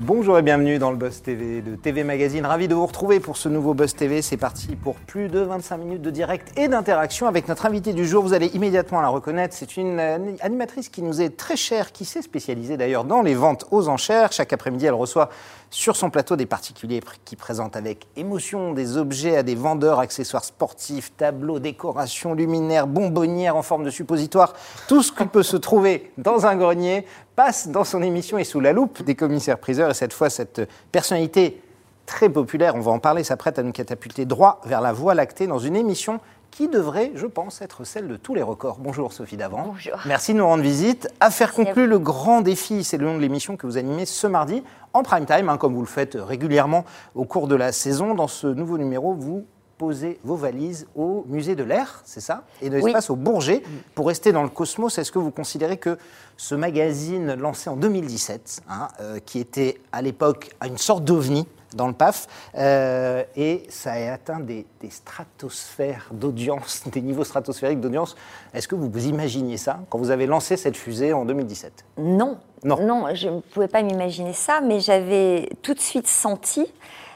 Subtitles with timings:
[0.00, 2.46] Bonjour et bienvenue dans le Buzz TV de TV Magazine.
[2.46, 4.22] Ravi de vous retrouver pour ce nouveau Buzz TV.
[4.22, 8.06] C'est parti pour plus de 25 minutes de direct et d'interaction avec notre invitée du
[8.06, 8.22] jour.
[8.22, 9.56] Vous allez immédiatement la reconnaître.
[9.56, 9.98] C'est une
[10.40, 14.30] animatrice qui nous est très chère, qui s'est spécialisée d'ailleurs dans les ventes aux enchères.
[14.30, 15.30] Chaque après-midi, elle reçoit
[15.70, 20.44] sur son plateau des particuliers qui présentent avec émotion des objets à des vendeurs, accessoires
[20.44, 24.54] sportifs, tableaux, décorations, luminaires, bonbonnières en forme de suppositoire.
[24.86, 27.04] Tout ce qui peut se trouver dans un grenier
[27.38, 29.92] passe dans son émission et sous la loupe des commissaires-priseurs.
[29.92, 31.62] Et cette fois, cette personnalité
[32.04, 35.46] très populaire, on va en parler, s'apprête à nous catapulter droit vers la voie lactée
[35.46, 36.18] dans une émission
[36.50, 38.78] qui devrait, je pense, être celle de tous les records.
[38.80, 39.68] Bonjour Sophie Davant.
[39.68, 40.00] Bonjour.
[40.04, 41.08] Merci de nous rendre visite.
[41.20, 44.64] Affaire conclue, le grand défi, c'est le nom de l'émission que vous animez ce mardi
[44.92, 48.16] en prime time, hein, comme vous le faites régulièrement au cours de la saison.
[48.16, 49.46] Dans ce nouveau numéro, vous
[49.78, 52.44] posez vos valises au musée de l'air, c'est ça?
[52.60, 53.62] Et de l'espace au Bourget.
[53.94, 55.96] Pour rester dans le cosmos, est-ce que vous considérez que
[56.36, 61.86] ce magazine lancé en 2017, hein, euh, qui était à l'époque une sorte d'ovni dans
[61.86, 68.16] le PAF, euh, et ça a atteint des, stratosphères d'audience, des niveaux stratosphériques d'audience.
[68.54, 72.38] Est-ce que vous vous imaginiez ça quand vous avez lancé cette fusée en 2017 Non.
[72.64, 72.82] Non.
[72.82, 76.66] Non, je ne pouvais pas m'imaginer ça, mais j'avais tout de suite senti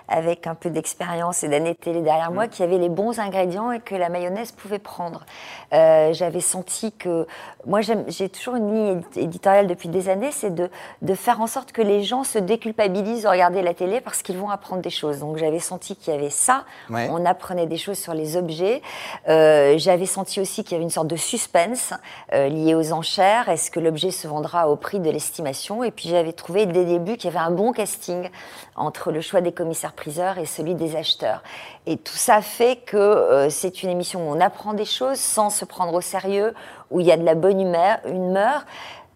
[0.08, 2.50] avec un peu d'expérience et d'années de télé derrière moi, mm.
[2.50, 5.24] qui avait les bons ingrédients et que la mayonnaise pouvait prendre.
[5.72, 7.26] Euh, j'avais senti que.
[7.64, 10.68] Moi, j'ai toujours une ligne éditoriale depuis des années, c'est de,
[11.00, 14.36] de, faire en sorte que les gens se déculpabilisent de regarder la télé parce qu'ils
[14.36, 15.20] vont apprendre des choses.
[15.20, 16.64] Donc, j'avais senti qu'il y avait ça.
[16.90, 18.82] On apprenait des choses sur les objets.
[19.28, 21.94] Euh, j'avais senti aussi qu'il y avait une sorte de suspense
[22.32, 23.48] euh, lié aux enchères.
[23.48, 25.84] Est-ce que l'objet se vendra au prix de l'estimation?
[25.84, 28.28] Et puis, j'avais trouvé dès le début qu'il y avait un bon casting
[28.76, 31.42] entre le choix des commissaires priseurs et celui des acheteurs.
[31.86, 35.50] Et tout ça fait que euh, c'est une émission où on apprend des choses sans
[35.50, 36.54] se prendre au sérieux,
[36.90, 37.98] où il y a de la bonne humeur.
[38.06, 38.64] humeur.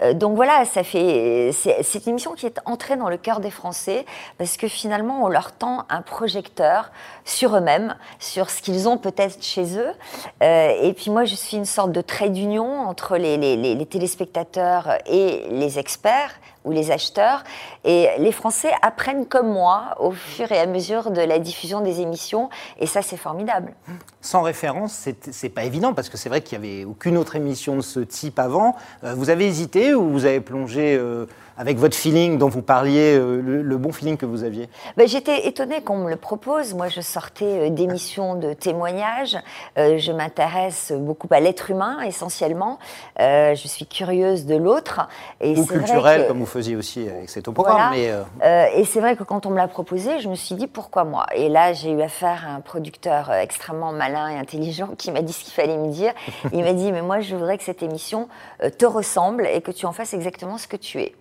[0.02, 3.50] Euh, donc voilà, ça fait c'est une émission qui est entrée dans le cœur des
[3.50, 4.04] Français
[4.36, 6.90] parce que finalement on leur tend un projecteur
[7.24, 9.92] sur eux-mêmes, sur ce qu'ils ont peut-être chez eux.
[10.42, 15.46] Euh, et puis moi je suis une sorte de trait d'union entre les, téléspectateurs et
[15.50, 16.34] les experts
[16.66, 17.44] ou les acheteurs.
[17.84, 22.00] Et les Français apprennent comme moi au fur et à mesure de la diffusion des
[22.02, 22.50] émissions.
[22.78, 23.72] Et ça, c'est formidable.
[24.20, 27.76] Sans référence, c'est pas évident parce que c'est vrai qu'il n'y avait aucune autre émission
[27.76, 28.74] de ce type avant.
[29.04, 31.26] Euh, vous avez hésité ou vous avez plongé euh,
[31.56, 34.68] avec votre feeling dont vous parliez, euh, le, bon feeling que vous aviez?
[34.96, 36.74] Ben, J'étais étonnée qu'on me le propose.
[36.74, 39.38] Moi, je sortais d'émissions de témoignages.
[39.76, 42.78] je m'intéresse beaucoup à l'être humain, essentiellement.
[43.18, 45.08] je suis curieuse de l'autre.
[45.42, 47.92] Ou culturel, comme vous faisiez aussi avec cet programme.
[47.92, 48.12] Mais
[48.74, 51.26] et c'est vrai que quand on me l'a proposé, je me suis dit pourquoi moi?
[51.34, 55.32] Et là, j'ai eu affaire à un producteur extrêmement malin et intelligent qui m'a dit
[55.32, 56.12] ce qu'il fallait me dire.
[56.52, 58.28] Il m'a dit, mais moi, je voudrais que cette émission
[58.62, 61.14] euh, te ressemble et que tu en fasses exactement ce que tu es.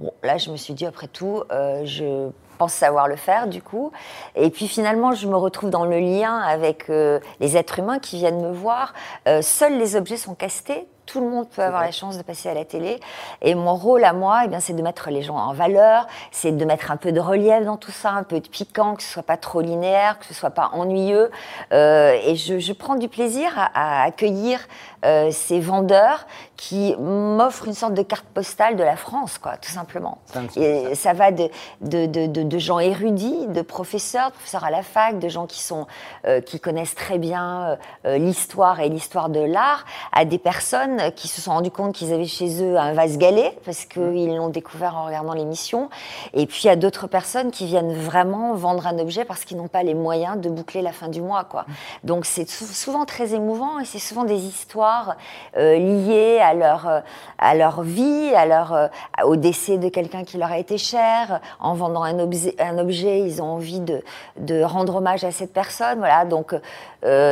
[0.00, 3.62] Bon, là, je me suis dit, après tout, euh, je pense savoir le faire, du
[3.62, 3.92] coup.
[4.34, 8.16] Et puis finalement, je me retrouve dans le lien avec euh, les êtres humains qui
[8.16, 8.94] viennent me voir.
[9.42, 12.54] seuls les objets sont castés, tout le monde peut avoir la chance de passer à
[12.54, 13.00] la télé.
[13.40, 16.52] Et mon rôle à moi, eh bien, c'est de mettre les gens en valeur, c'est
[16.52, 19.12] de mettre un peu de relief dans tout ça, un peu de piquant, que ce
[19.12, 21.30] soit pas trop linéaire, que ce soit pas ennuyeux.
[21.72, 24.60] Euh, et je, je, prends du plaisir à, à accueillir
[25.04, 29.70] euh, ces vendeurs qui m'offrent une sorte de carte postale de la France, quoi, tout
[29.70, 30.18] simplement.
[30.56, 31.48] Et ça va de,
[31.80, 35.60] de, de, de, gens érudits, de professeurs, de professeurs à la fac, de gens qui,
[35.60, 35.86] sont,
[36.26, 41.28] euh, qui connaissent très bien euh, l'histoire et l'histoire de l'art, à des personnes qui
[41.28, 44.96] se sont rendus compte qu'ils avaient chez eux un vase galet, parce qu'ils l'ont découvert
[44.96, 45.90] en regardant l'émission.
[46.32, 49.82] Et puis, a d'autres personnes qui viennent vraiment vendre un objet parce qu'ils n'ont pas
[49.82, 51.44] les moyens de boucler la fin du mois.
[51.44, 51.66] Quoi.
[52.04, 55.16] Donc, c'est souvent très émouvant et c'est souvent des histoires
[55.56, 57.00] euh, liées à leur, euh,
[57.38, 58.88] à leur vie, à leur, euh,
[59.24, 61.40] au décès de quelqu'un qui leur a été cher.
[61.60, 64.02] En vendant un objet, ils ont envie de,
[64.38, 65.98] de rendre hommage à cette personne.
[65.98, 66.24] Voilà.
[66.24, 66.54] Donc,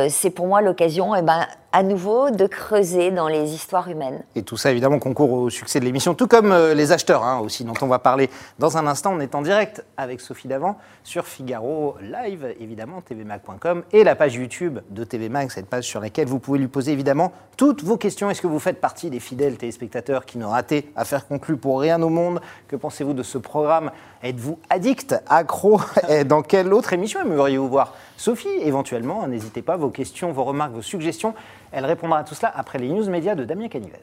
[0.09, 4.23] c'est pour moi l'occasion, eh ben, à nouveau de creuser dans les histoires humaines.
[4.33, 7.39] Et tout ça, évidemment, concourt au succès de l'émission, tout comme euh, les acheteurs hein,
[7.39, 8.29] aussi, dont on va parler
[8.59, 9.11] dans un instant.
[9.13, 14.35] On est en direct avec Sophie Davant sur Figaro Live, évidemment, tvmac.com, et la page
[14.35, 18.29] YouTube de TVMac, cette page sur laquelle vous pouvez lui poser évidemment toutes vos questions.
[18.29, 21.81] Est-ce que vous faites partie des fidèles téléspectateurs qui n'ont raté à faire conclure pour
[21.81, 22.39] rien au monde?
[22.69, 23.91] Que pensez-vous de ce programme?
[24.23, 25.81] Êtes-vous addict, accro?
[26.25, 30.81] Dans quelle autre émission aimeriez-vous voir Sophie, éventuellement, n'hésitez pas, vos questions, vos remarques, vos
[30.81, 31.33] suggestions.
[31.71, 33.99] Elle répondra à tout cela après les news médias de Damien Canivez.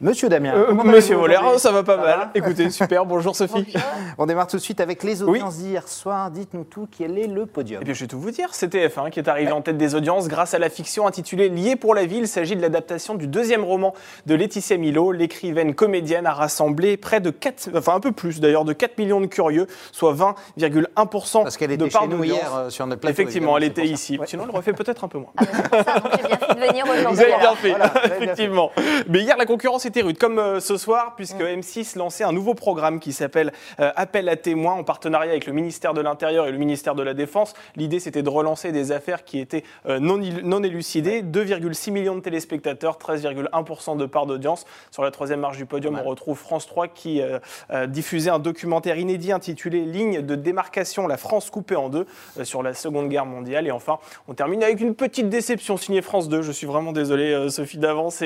[0.00, 0.54] Monsieur Damien.
[0.54, 2.18] Euh, Monsieur aujourd'hui ça va pas Ça mal.
[2.18, 3.66] va Écoutez, super, bonjour Sophie.
[4.16, 6.30] On démarre tout de suite avec les audiences d'hier soir.
[6.30, 8.50] Dites-nous tout, quel est le podium Eh bien, je vais tout vous dire.
[8.52, 11.74] C'est TF1 qui est arrivé en tête des audiences grâce à la fiction intitulée Lié
[11.74, 12.20] pour la ville.
[12.20, 13.92] Il s'agit de l'adaptation du deuxième roman
[14.26, 15.10] de Laetitia Milo.
[15.10, 19.20] L'écrivaine comédienne a rassemblé près de 4, enfin un peu plus d'ailleurs, de 4 millions
[19.20, 23.00] de curieux, soit 20,1% Parce qu'elle de était part chez nous hier euh, sur notre
[23.00, 23.12] plateau.
[23.12, 24.20] Effectivement, elle était ici.
[24.26, 25.32] Sinon, elle le refait peut-être un peu moins.
[25.38, 25.44] Ah,
[25.82, 27.14] ça, donc j'ai bien fait de venir aujourd'hui.
[27.14, 27.56] Vous avez bien alors.
[27.56, 28.24] fait, Voilà, vous avez bien fait.
[28.24, 28.70] effectivement.
[29.08, 31.60] Mais hier, la concurrence était rude, comme euh, ce soir, puisque Mm.
[31.60, 35.52] M6 lançait un nouveau programme qui s'appelle euh, Appel à témoins en partenariat avec le
[35.52, 37.54] ministère de l'Intérieur et le ministère de la Défense.
[37.76, 41.22] L'idée, c'était de relancer des affaires qui étaient euh, non, non élucidées.
[41.22, 44.66] 2,6 millions de téléspectateurs, 13,1% de part d'audience.
[44.90, 47.22] Sur la troisième marche du podium, on retrouve France 3 qui
[47.86, 52.06] diffusait un documentaire inédit intitulé Ligne de démarcation, la France coupée en deux,
[52.42, 53.66] sur la Seconde Guerre mondiale.
[53.66, 56.42] Et enfin, on termine avec une petite déception signée France 2.
[56.42, 58.22] Je suis vraiment désolé, Sophie d'avance.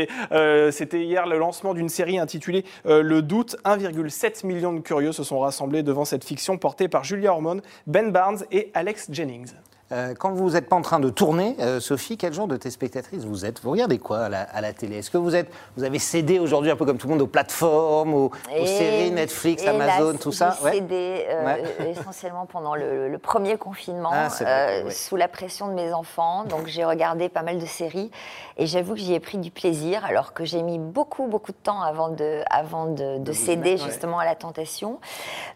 [0.71, 3.57] C'était hier le lancement d'une série intitulée euh, Le Doute.
[3.65, 8.11] 1,7 million de curieux se sont rassemblés devant cette fiction portée par Julia Ormond, Ben
[8.11, 9.53] Barnes et Alex Jennings.
[9.93, 13.25] Euh, quand vous n'êtes pas en train de tourner, euh, Sophie, quel genre de téléspectatrice
[13.25, 13.61] vous êtes?
[13.63, 14.99] Vous regardez quoi à la, à la télé?
[14.99, 17.27] Est-ce que vous, êtes, vous avez cédé aujourd'hui, un peu comme tout le monde, aux
[17.27, 18.31] plateformes, aux,
[18.65, 20.57] séries, Netflix, Amazon, tout ça?
[20.59, 20.73] J'ai Ouais.
[20.73, 21.91] cédé euh, Ouais.
[21.91, 24.91] essentiellement pendant le, le premier confinement, Ah, c'est vrai, ouais.
[24.91, 26.45] sous la pression de mes enfants.
[26.45, 28.11] Donc j'ai regardé pas mal de séries
[28.57, 31.57] et j'avoue que j'y ai pris du plaisir, alors que j'ai mis beaucoup, beaucoup de
[31.63, 35.01] temps avant de, avant de, de céder justement à la tentation.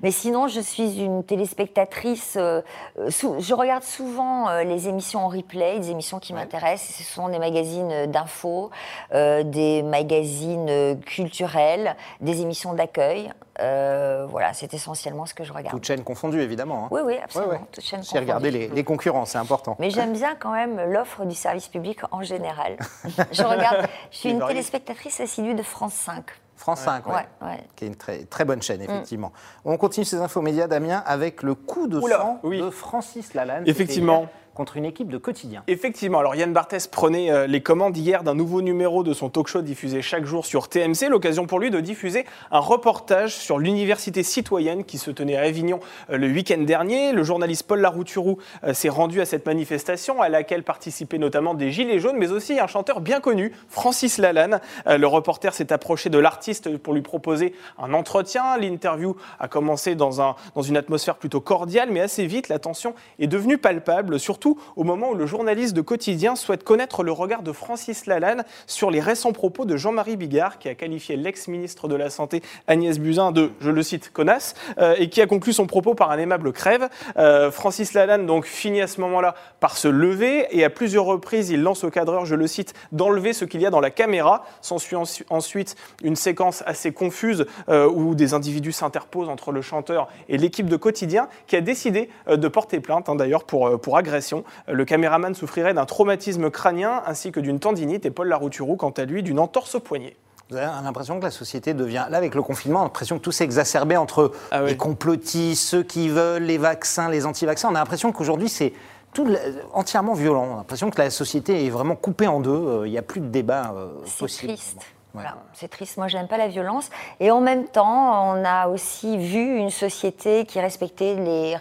[0.02, 2.36] Mais sinon, je suis une téléspectatrice.
[2.36, 6.40] je regarde souvent euh, les émissions en replay, des émissions qui Ouais.
[6.40, 6.96] m'intéressent.
[6.96, 8.70] Ce sont des magazines euh, d'infos,
[9.12, 13.32] euh, des magazines culturels, des émissions d'accueil.
[13.60, 15.70] Euh, voilà, c'est essentiellement ce que je regarde.
[15.74, 16.84] Toutes chaînes confondues, évidemment.
[16.84, 16.88] hein.
[16.90, 17.52] Oui, oui, absolument.
[17.52, 17.64] Ouais, ouais.
[17.72, 18.68] toutes chaînes J'ai regardé confondues.
[18.68, 19.76] les, les concurrents, c'est important.
[19.78, 22.76] Mais j'aime bien quand même l'offre du service public en général.
[23.32, 26.22] je regarde, je suis une téléspectatrice assidue de France 5.
[26.56, 27.12] France 5, ouais.
[27.14, 27.60] Ouais, ouais.
[27.76, 28.62] qui est une très, très bonne Mm.
[28.62, 29.32] chaîne, effectivement.
[29.64, 32.60] On continue ces infos médias, Damien, avec le coup de Oula, sang oui.
[32.60, 33.58] de Francis Lalanne.
[33.66, 34.26] C'était Effectivement.
[34.56, 35.62] Contre une équipe de quotidien.
[35.66, 39.48] Effectivement, alors Yann Barthès prenait euh, les commandes hier d'un nouveau numéro de son talk
[39.48, 44.22] show diffusé chaque jour sur TMC, l'occasion pour lui de diffuser un reportage sur l'université
[44.22, 47.12] citoyenne qui se tenait à Avignon euh, le week-end dernier.
[47.12, 51.70] Le journaliste Paul Larouturou euh, s'est rendu à cette manifestation à laquelle participaient notamment des
[51.70, 54.60] Gilets jaunes, mais aussi un chanteur bien connu, Francis Lalanne.
[54.86, 58.56] Le reporter s'est approché de l'artiste pour lui proposer un entretien.
[58.56, 62.94] L'interview a commencé dans, un, dans une atmosphère plutôt cordiale, mais assez vite, la tension
[63.18, 64.45] est devenue palpable, surtout
[64.76, 68.90] au moment où le journaliste de quotidien souhaite connaître le regard de Francis Lalanne sur
[68.90, 73.32] les récents propos de Jean-Marie Bigard, qui a qualifié l'ex-ministre de la Santé Agnès Buzyn
[73.32, 76.52] de, je le cite, connasse, euh, et qui a conclu son propos par un aimable
[76.52, 76.88] crève.
[77.16, 81.50] Euh, Francis Lalanne donc finit à ce moment-là par se lever, et à plusieurs reprises,
[81.50, 84.44] il lance au cadreur, je le cite, d'enlever ce qu'il y a dans la caméra.
[84.60, 90.08] S'ensuit ensu- ensuite une séquence assez confuse euh, où des individus s'interposent entre le chanteur
[90.28, 94.35] et l'équipe de quotidien qui a décidé de porter plainte, hein, d'ailleurs, pour, pour agression.
[94.68, 99.04] Le caméraman souffrirait d'un traumatisme crânien ainsi que d'une tendinite et Paul Larouturou, quant à
[99.04, 100.16] lui, d'une entorse au poignet.
[100.50, 103.22] Vous avez l'impression que la société devient, là avec le confinement, on a l'impression que
[103.24, 104.70] tout s'est exacerbé entre Ah oui.
[104.70, 107.68] les complotistes, ceux qui veulent les vaccins, les anti-vaccins.
[107.68, 108.72] On a l'impression qu'aujourd'hui c'est
[109.12, 109.26] tout
[109.72, 110.46] entièrement violent.
[110.48, 112.50] On a l'impression que la société est vraiment coupée en deux.
[112.50, 114.52] Euh, Il n'y a plus de débat euh, C'est possible.
[114.52, 114.78] triste.
[115.16, 115.96] Voilà, c'est triste.
[115.96, 116.90] Moi, j'aime pas la violence.
[117.20, 121.56] Et en même temps, on a aussi vu une société qui respectait les,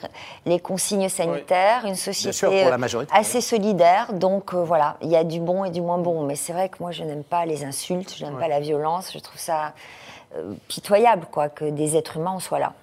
[0.46, 4.12] les consignes sanitaires, une société sûr, euh, majorité, assez solidaire.
[4.14, 6.24] Donc euh, voilà, il y a du bon et du moins bon.
[6.24, 9.12] Mais c'est vrai que moi, je n'aime pas les insultes, je n'aime pas la violence.
[9.14, 9.74] Je trouve ça
[10.36, 12.74] euh, pitoyable, quoi, que des êtres humains en soient là.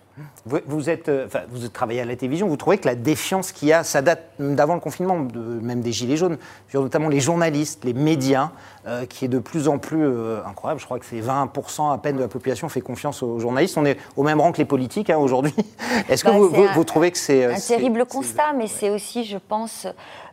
[0.45, 3.51] Vous, vous êtes, euh, enfin, vous travaillez à la télévision, vous trouvez que la défiance
[3.53, 6.37] qu'il y a, ça date d'avant le confinement, de- même des Gilets jaunes,
[6.69, 8.51] sur notamment les journalistes, les médias,
[8.87, 10.81] euh, qui est de plus en plus euh, incroyable.
[10.81, 13.79] Je crois que c'est 20% à peine de la population fait confiance aux journalistes.
[13.79, 15.55] On est au même rang que les politiques hein, aujourd'hui.
[16.09, 17.45] Est-ce que Bah, vous, c'est vous- un- vous trouvez que c'est...
[17.47, 19.87] un terrible constat, mais c'est aussi, je pense,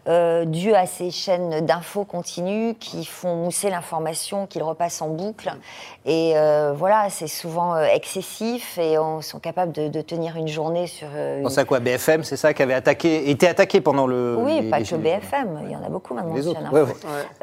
[0.07, 5.09] euh, dû à ces chaînes d'infos continues qui font mousser l'information, qui le repassent en
[5.09, 5.51] boucle.
[6.05, 10.47] Et euh, voilà, c'est souvent euh, excessif et on sont capables de, de tenir une
[10.47, 11.07] journée sur.
[11.15, 14.07] euh, On une- sait à quoi BFM, c'est ça qui avait attaqué, été attaqué pendant
[14.07, 14.35] le.
[14.39, 14.95] Oui, les- pas les que.
[14.95, 16.61] BFM, il y en a beaucoup maintenant Les sur autres.
[16.61, 16.75] l'info.
[16.75, 16.93] ouais,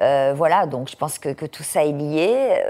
[0.01, 0.33] ouais.
[0.35, 2.63] Voilà, donc je pense que, que tout ça est lié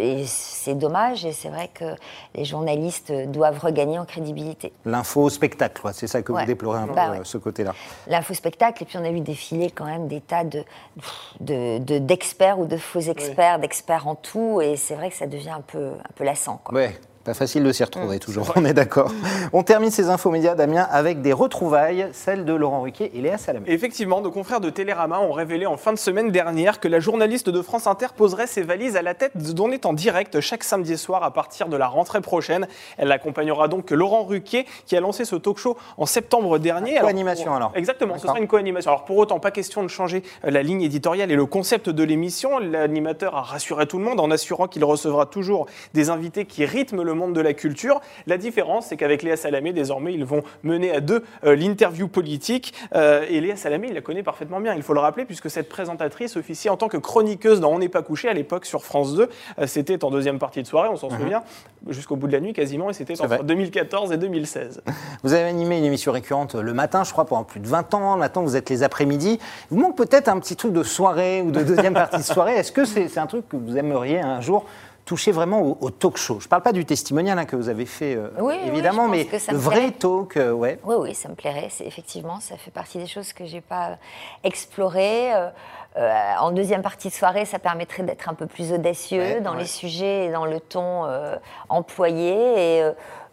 [0.00, 1.84] et c'est dommage et c'est vrai que
[2.34, 4.72] les journalistes doivent regagner en crédibilité.
[4.84, 7.20] L'info spectacle, c'est ça que vous déplorez un peu, Bah ouais.
[7.24, 7.72] ce côté-là.
[8.06, 10.64] l'infospectacle, et puis on a vu défiler quand même des tas de,
[11.40, 15.26] de- de- d'experts ou de faux experts, d'experts en tout, et c'est vrai que ça
[15.26, 16.60] devient un peu, un peu lassant.
[16.64, 16.74] Quoi.
[16.74, 16.96] Ouais.
[17.28, 18.20] Pas facile de s'y retrouver mm.
[18.20, 19.12] toujours, on est d'accord.
[19.52, 23.36] On termine ces infos médias, Damien, avec des retrouvailles, celles de Laurent Ruquier et Léa
[23.36, 23.66] Salamé.
[23.68, 27.50] Effectivement, nos confrères de Télérama ont révélé en fin de semaine dernière que la journaliste
[27.50, 30.96] de France Inter poserait ses valises à la tête d'On est en direct chaque samedi
[30.96, 32.66] soir à partir de la rentrée prochaine.
[32.96, 36.98] Elle accompagnera donc Laurent Ruquier qui a lancé ce talk show en septembre dernier.
[36.98, 38.90] Co-animation alors, Exactement, ce sera une co-animation.
[38.90, 42.04] Alors pour autant, pas question de changer euh, la ligne éditoriale et le concept de
[42.04, 42.58] l'émission.
[42.58, 47.02] L'animateur a rassuré tout le monde en assurant qu'il recevra toujours des invités qui rythment
[47.02, 48.00] le monde de la culture.
[48.26, 52.74] La différence, c'est qu'avec Léa Salamé, désormais, ils vont mener à deux euh, l'interview politique.
[52.94, 55.68] Euh, et Léa Salamé, il la connaît parfaitement bien, il faut le rappeler, puisque cette
[55.68, 59.14] présentatrice officie en tant que chroniqueuse dans On n'est pas couché à l'époque sur France
[59.14, 59.28] 2.
[59.58, 61.18] Euh, c'était en deuxième partie de soirée, on s'en mhm.
[61.18, 61.42] souvient,
[61.88, 64.82] jusqu'au bout de la nuit quasiment, et c'était entre 2014 et 2016.
[65.22, 68.16] Vous avez animé une émission récurrente le matin, je crois, pendant plus de 20 ans.
[68.16, 69.38] Maintenant, vous êtes les après-midi.
[69.70, 72.54] vous manque peut-être un petit truc de soirée ou de deuxième partie de soirée.
[72.54, 74.64] Est-ce que c'est un truc que vous aimeriez un jour
[75.08, 76.38] toucher vraiment au, talk show.
[76.38, 78.28] Je ne parle pas du testimonial hein, que vous avez fait, euh,
[78.66, 80.78] évidemment, mais le vrai talk, euh, ouais.
[80.84, 81.70] Oui, oui, ça me plairait.
[81.80, 83.96] Effectivement, ça fait partie des choses que je n'ai pas
[84.44, 85.32] explorées.
[85.32, 89.64] Euh, en deuxième partie de soirée, ça permettrait d'être un peu plus audacieux dans les
[89.64, 91.06] sujets et dans le ton
[91.70, 92.84] employé.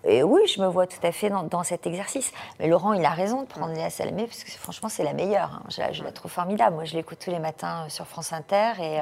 [0.05, 2.31] Et, oui, je me vois tout à fait dans, cet exercice.
[2.61, 5.59] Mais Laurent, il a raison de prendre Léa Salamé, parce que franchement, c'est la meilleure.
[5.61, 5.63] Hein.
[5.67, 6.75] Je, je, la trouve formidable.
[6.75, 8.71] Moi, je l'écoute tous les matins sur France Inter.
[8.79, 9.01] Et,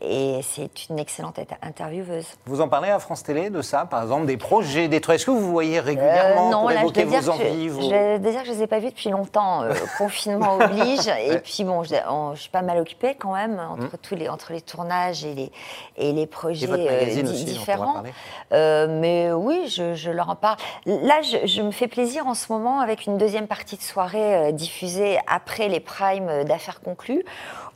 [0.00, 2.26] et c'est une excellente intervieweuse.
[2.46, 5.26] Vous en parlez à France Télé de ça, par exemple, des projets, des trucs Est-ce
[5.26, 8.46] que vous voyez régulièrement euh, non, pour là, évoquer vos envies Je, je dire que
[8.46, 9.62] je ne les ai pas vus depuis longtemps.
[9.62, 11.08] Euh, confinement oblige.
[11.08, 11.94] Et puis, bon, je,
[12.36, 13.90] suis pas mal occupée quand même entre, hum.
[14.00, 15.52] tous les, entre les tournages et les,
[15.96, 18.02] et les projets euh, différents.
[18.52, 20.58] mais oui, je, je, leur en parle.
[20.86, 24.52] Là, je, je, me fais plaisir en ce moment avec une deuxième partie de soirée
[24.52, 27.24] diffusée après les primes d'affaires conclues,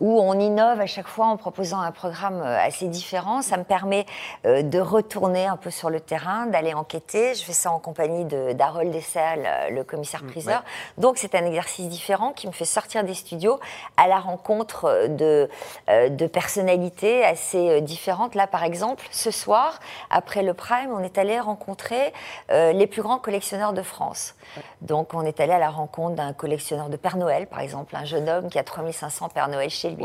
[0.01, 2.12] où on innove à chaque fois en proposant un programme
[2.43, 3.43] euh, assez différent.
[3.43, 4.07] Ça me permet
[4.47, 7.35] euh, de retourner un peu sur le terrain, d'aller enquêter.
[7.35, 10.63] Je fais ça en compagnie d'Harold Dessel, euh, le commissaire-priseur.
[10.99, 13.59] Donc c'est un exercice différent qui me fait sortir des studios
[13.97, 15.49] à la rencontre de,
[15.89, 18.35] de personnalités assez différentes.
[18.35, 22.13] Là, par exemple, ce soir, après le Prime, on est allé rencontrer
[22.51, 24.35] les plus grands collectionneurs de France.
[24.81, 28.05] Donc on est allé à la rencontre d'un collectionneur de Père Noël, par exemple, un
[28.05, 30.05] jeune homme qui a 3500 Père Noël chez lui.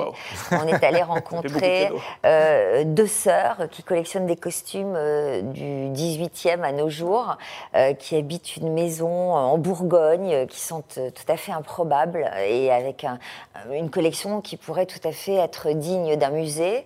[0.51, 1.89] On est allé rencontrer
[2.25, 7.37] euh, deux sœurs qui collectionnent des costumes euh, du 18e à nos jours,
[7.75, 13.05] euh, qui habitent une maison en Bourgogne, qui sont tout à fait improbables et avec
[13.71, 16.85] une collection qui pourrait tout à fait être digne d'un musée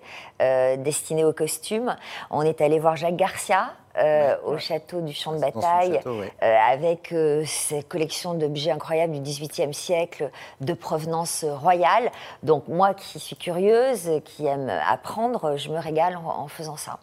[0.79, 1.95] destiné aux costumes.
[2.31, 7.11] On est allé voir Jacques Garcia, euh, au château du Champ de Bataille, euh, avec
[7.11, 10.31] euh, ces collections d'objets incroyables du XVIIIe siècle
[10.61, 12.09] de provenance royale.
[12.41, 16.99] Donc moi qui suis curieuse, qui aime apprendre, je me régale en, faisant ça.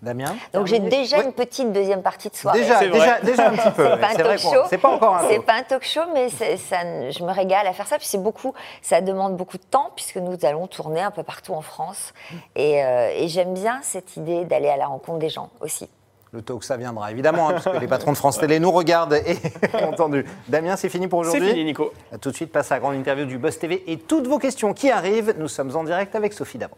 [0.00, 2.60] Damien Donc j'ai déjà une petite deuxième partie de soirée.
[2.60, 3.84] Déjà, déjà, déjà, un petit peu.
[3.90, 4.62] c'est pas un talk show.
[4.70, 6.76] C'est pas encore un C'est pas un talk show, mais ça,
[7.10, 7.98] je me régale à faire ça.
[7.98, 11.52] Puis c'est beaucoup, ça demande beaucoup de temps puisque nous allons tourner un peu partout
[11.52, 12.14] en France.
[12.54, 15.90] Et, et j'aime bien cette idée d'aller à la rencontre des gens aussi.
[16.32, 19.14] Le talk, ça viendra évidemment, hein, parce que les patrons de France Télé nous regardent
[19.14, 19.36] et
[19.84, 20.24] entendu.
[20.48, 21.92] Damien, c'est fini pour aujourd'hui C'est fini, Nico.
[22.20, 24.74] tout de suite, passe à la grande interview du Boss TV et toutes vos questions
[24.74, 25.34] qui arrivent.
[25.38, 26.76] Nous sommes en direct avec Sophie Davant.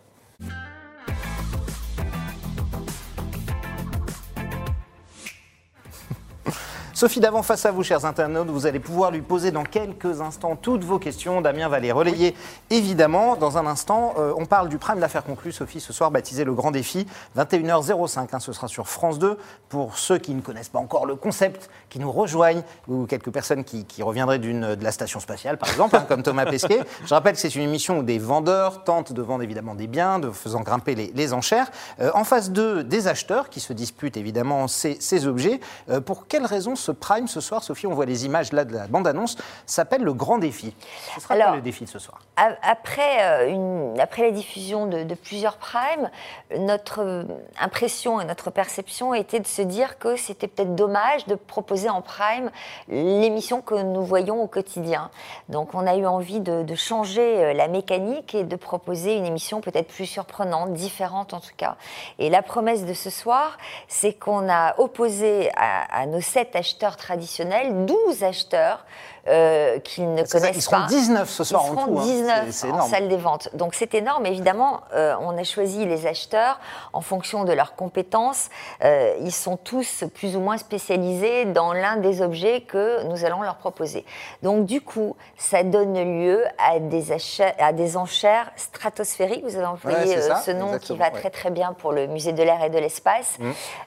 [6.98, 8.48] Sophie Davant face à vous, chers internautes.
[8.48, 11.40] Vous allez pouvoir lui poser dans quelques instants toutes vos questions.
[11.40, 12.34] Damien va les relayer,
[12.70, 13.36] évidemment.
[13.36, 16.52] Dans un instant, euh, on parle du prime d'affaires conclu, Sophie, ce soir, baptisé Le
[16.54, 18.26] Grand Défi, 21h05.
[18.32, 19.38] Hein, ce sera sur France 2.
[19.68, 23.62] Pour ceux qui ne connaissent pas encore le concept, qui nous rejoignent, ou quelques personnes
[23.62, 26.80] qui, reviendraient de la station spatiale, par exemple, hein, comme Thomas Pesquet.
[27.04, 30.18] Je rappelle que c'est une émission où des vendeurs tentent de vendre évidemment des biens,
[30.18, 31.70] de faisant grimper les, enchères.
[32.00, 35.60] Euh, en face d'eux, des acheteurs qui se disputent évidemment ces, objets.
[35.90, 38.72] Euh, pour quelles raisons ce Prime ce soir, Sophie, on voit les images là de
[38.72, 40.74] la bande-annonce, s'appelle le grand défi.
[41.14, 42.20] Ce sera le défi de ce soir?
[42.62, 46.08] après, euh, une, après la diffusion de, plusieurs Primes,
[46.56, 47.24] notre euh,
[47.60, 52.00] impression et notre perception était de se dire que c'était peut-être dommage de proposer en
[52.00, 52.50] Prime
[52.88, 55.10] l'émission que nous voyons au quotidien.
[55.48, 59.60] Donc on a eu envie de, changer euh, la mécanique et de proposer une émission
[59.60, 61.76] peut-être plus surprenante, différente en tout cas.
[62.20, 66.96] Et la promesse de ce soir, c'est qu'on a opposé à, à nos sept acheteurs
[66.96, 68.84] traditionnels 12 acheteurs
[69.26, 70.86] euh, qu'ils ne ça, connaissent Ils seront pas.
[70.86, 71.98] 19 ce soir Ils en seront tout.
[71.98, 72.02] hein.
[72.04, 72.90] 19 C'est- C'est en énorme.
[72.90, 73.48] salle des ventes.
[73.54, 74.24] Donc c'est énorme.
[74.26, 76.60] Évidemment, euh, on a choisi les acheteurs
[76.92, 78.48] en fonction de leurs compétences.
[78.84, 83.42] Euh, ils sont tous plus ou moins spécialisés dans l'un des objets que nous allons
[83.42, 84.06] leur proposer.
[84.42, 89.44] Donc du coup, ça donne lieu à des, achats, à des enchères stratosphériques.
[89.44, 91.10] Vous avez employé Ouais, euh, ça, ce nom qui va ouais.
[91.10, 91.14] Mmh.
[91.14, 93.36] très très bien pour le musée de l'air et de l'espace.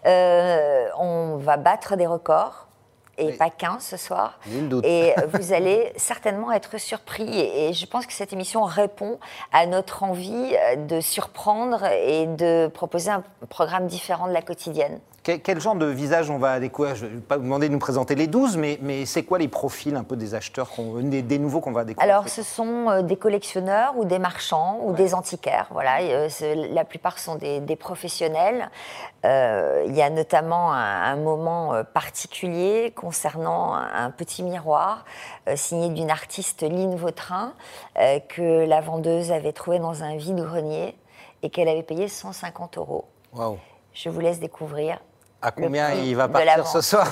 [0.05, 2.67] Euh, on va battre des records.
[3.21, 3.37] Et Oui.
[3.37, 4.39] pas qu'un ce soir.
[4.47, 4.85] Nul doute.
[4.85, 7.39] Et vous allez certainement être surpris.
[7.39, 9.19] Et, je pense que cette émission répond
[9.53, 14.99] à notre envie euh, de surprendre et de proposer un programme différent de la quotidienne.
[15.23, 16.95] Quel, genre de visage on va découvrir?
[16.95, 19.37] Je ne vais pas vous demander de nous présenter les 12, mais, mais c'est quoi
[19.37, 22.11] les profils un peu des acheteurs, qu'on- des, des nouveaux qu'on va découvrir?
[22.11, 25.67] Alors, ce sont euh, des collectionneurs ou des marchands ou des antiquaires.
[25.69, 26.27] Voilà, euh,
[26.71, 28.71] la plupart sont des, des professionnels.
[29.23, 35.05] Euh, il y a notamment un, un moment euh, particulier concernant un, un petit miroir
[35.47, 37.53] euh, signé d'une artiste Lynne Vautrin
[37.99, 40.95] euh, que la vendeuse avait trouvé dans un vide-grenier
[41.43, 43.05] et qu'elle avait payé 150 euros.
[43.93, 44.99] Je vous laisse découvrir.
[45.41, 47.07] À combien il va partir ce soir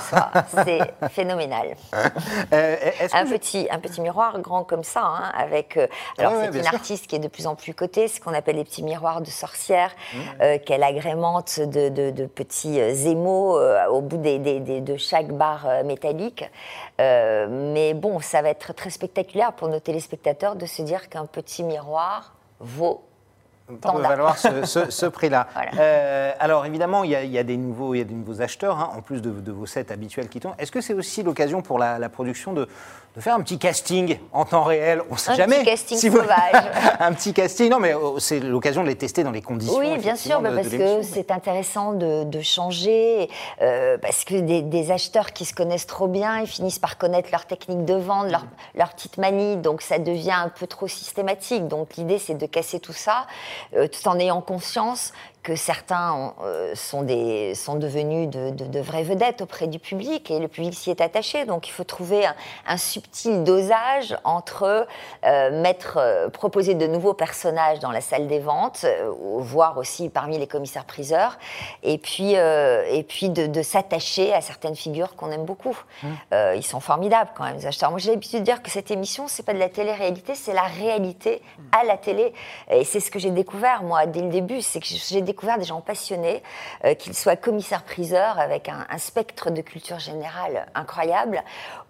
[0.64, 0.78] C'est
[1.10, 1.74] phénoménal.
[2.52, 2.76] Euh,
[3.12, 5.76] Un petit, un petit miroir grand comme ça, hein, avec.
[5.76, 5.86] euh,
[6.18, 6.74] alors, c'est une sûr.
[6.74, 9.26] artiste qui est de plus en plus cotée, ce qu'on appelle les petits miroirs de
[9.30, 10.18] sorcière, Mmh.
[10.42, 13.58] euh, qu'elle agrémente de, de- de petits émaux
[13.90, 16.44] au bout des, des- des- de chaque barre métallique.
[16.98, 21.62] Mais bon, ça va être très spectaculaire pour nos téléspectateurs de se dire qu'un petit
[21.62, 23.02] miroir vaut
[23.78, 25.46] tant valoir ce, ce- ce prix-là.
[25.54, 25.70] Voilà.
[25.78, 28.14] Euh, alors évidemment, il y, a, il y a des nouveaux, il y a des
[28.14, 30.54] nouveaux acheteurs, hein, en plus de, de vos sets habituels qui tournent.
[30.58, 32.68] Est-ce que c'est aussi l'occasion pour la, la production de,
[33.16, 35.02] de faire un petit casting en temps réel?
[35.10, 35.56] On ne sait Un jamais.
[35.58, 36.64] petit casting sauvage.
[37.00, 37.70] un petit casting.
[37.70, 39.78] Non, mais euh, c'est l'occasion de les tester dans les conditions.
[39.78, 43.28] Oui, bien sûr, bah, de- parce que c'est intéressant de, changer,
[43.62, 47.28] euh, parce que des, des acheteurs qui se connaissent trop bien, ils finissent par connaître
[47.32, 51.68] leur technique de vente, leur, leur petite manie, donc ça devient un peu trop systématique.
[51.68, 53.26] Donc l'idée, c'est de casser tout ça,
[53.72, 58.80] tout en ayant conscience que certains ont, euh, sont, des, sont devenus de, de- de
[58.80, 61.46] vraies vedettes auprès du public et le public s'y est attaché.
[61.46, 62.34] Donc il faut trouver un,
[62.66, 64.86] un subtil dosage entre
[65.24, 68.84] euh, mettre, euh, proposer de nouveaux personnages dans la salle des ventes,
[69.38, 71.38] voire aussi parmi les commissaires-priseurs,
[71.82, 75.76] et puis, et puis de, de s'attacher à certaines figures qu'on aime beaucoup.
[76.32, 77.90] Euh, ils sont formidables quand même, les acheteurs.
[77.90, 80.62] Moi j'ai l'habitude de dire que cette émission, c'est pas de la télé-réalité, c'est la
[80.62, 81.42] réalité
[81.72, 82.32] à la télé.
[82.70, 85.64] Et c'est ce que j'ai découvert, moi, dès le début, c'est que j'ai découvert des
[85.64, 86.42] gens passionnés,
[86.84, 91.42] euh, qu'ils soient commissaires-priseurs avec un, spectre de culture générale incroyable,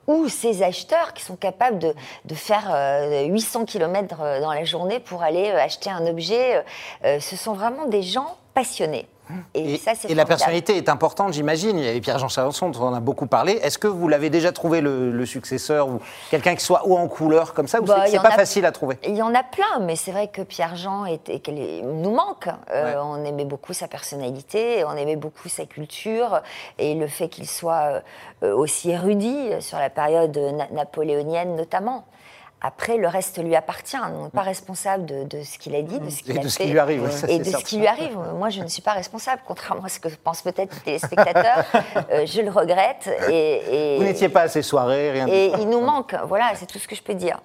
[0.07, 5.23] ou ces acheteurs qui sont capables de, faire euh, 800 km dans la journée pour
[5.23, 6.57] aller euh, acheter un objet.
[6.57, 6.63] Euh,
[7.05, 9.07] euh, ce sont vraiment des gens passionnés.
[9.55, 11.79] Et, Et, ça, c'est et la personnalité est importante, j'imagine.
[11.79, 13.53] Il y avait Pierre-Jean Chalençon, dont on en a beaucoup parlé.
[13.53, 16.01] Est-ce que vous l'avez déjà trouvé le, le successeur ou
[16.33, 18.73] quelqu'un qui soit haut en couleur comme ça ou Bah, c'est- pas a- facile à
[18.73, 18.99] trouver?
[19.07, 21.05] Il y en a plein, mais c'est vrai que Pierre-Jean
[21.85, 22.49] nous manque.
[22.73, 22.97] Euh, Ouais.
[23.01, 26.41] On aimait beaucoup sa personnalité, on aimait beaucoup sa culture,
[26.79, 28.03] et le fait qu'il soit
[28.43, 32.05] euh, aussi érudit sur la période na- napoléonienne notamment.
[32.63, 33.97] Après, le reste lui appartient.
[33.97, 36.43] On n'est pas responsable de, de ce qu'il a dit, de ce qu'il Et a
[36.43, 36.65] de ce fait.
[36.65, 38.19] qui lui arrive, ouais, ça, et de ce qui lui arrive.
[38.37, 41.65] Moi, je ne suis pas responsable, contrairement à ce que pensent peut-être les téléspectateurs.
[42.13, 43.09] Euh, je le regrette.
[43.31, 46.15] Et, et- Vous n'étiez pas à ces soirées, rien Et il nous manque.
[46.27, 47.41] Voilà, c'est tout ce que je peux dire.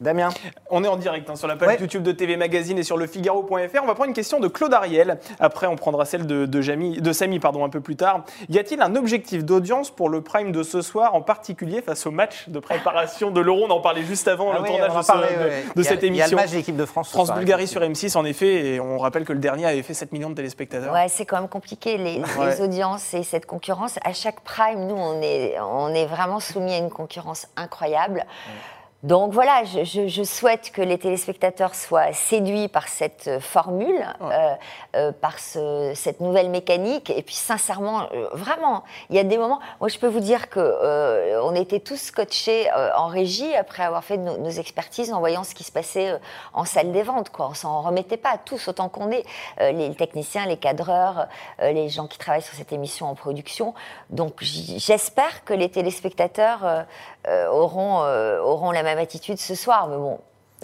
[0.00, 0.28] Damien
[0.70, 1.80] On est en direct hein, sur la page Ouais.
[1.80, 3.82] YouTube de TV Magazine et sur lefigaro.fr.
[3.82, 5.18] On va prendre une question de Claude Ariel.
[5.40, 8.24] Après, on prendra celle de, de, Jamy- de Samy pardon, un peu plus tard.
[8.48, 12.10] Y a-t-il un objectif d'audience pour le prime de ce soir, en particulier face au
[12.12, 13.64] match de préparation de l'Euro?
[13.66, 15.62] On en parlait juste avant Ah le oui, tournage de, ce- parlait, de- ouais.
[15.74, 16.36] de Il y a- cette Il y a le émission.
[16.36, 17.10] match de l'équipe de France.
[17.10, 20.30] France-Bulgarie sur M6, en effet, et on rappelle que le dernier avait fait 7 millions
[20.30, 20.92] de téléspectateurs.
[20.92, 22.22] Ouais, c'est quand même compliqué les,
[22.62, 23.98] audiences et cette concurrence.
[24.04, 28.24] À chaque prime, nous, on est, on est vraiment soumis à une concurrence incroyable.
[29.04, 34.04] Donc voilà, je, je- je souhaite que les téléspectateurs soient séduits par cette euh, formule,
[34.22, 34.54] euh,
[34.96, 37.08] euh, par ce- cette nouvelle mécanique.
[37.10, 39.60] Et puis sincèrement, euh, vraiment, il y a des moments.
[39.78, 43.84] Moi, je peux vous dire que euh, on était tous scotchés euh, en régie après
[43.84, 46.18] avoir fait nos, nos expertises, en voyant ce qui se passait euh,
[46.52, 47.30] en salle des ventes.
[47.30, 47.50] Quoi.
[47.50, 49.24] On s'en remettait pas tous autant qu'on est,
[49.60, 51.28] euh, les techniciens, les cadreurs,
[51.62, 53.74] euh, les gens qui travaillent sur cette émission en production.
[54.10, 56.84] Donc j'espère que les téléspectateurs
[57.50, 59.88] auront, euh, auront la même attitude ce soir.
[59.88, 60.18] Mais bon.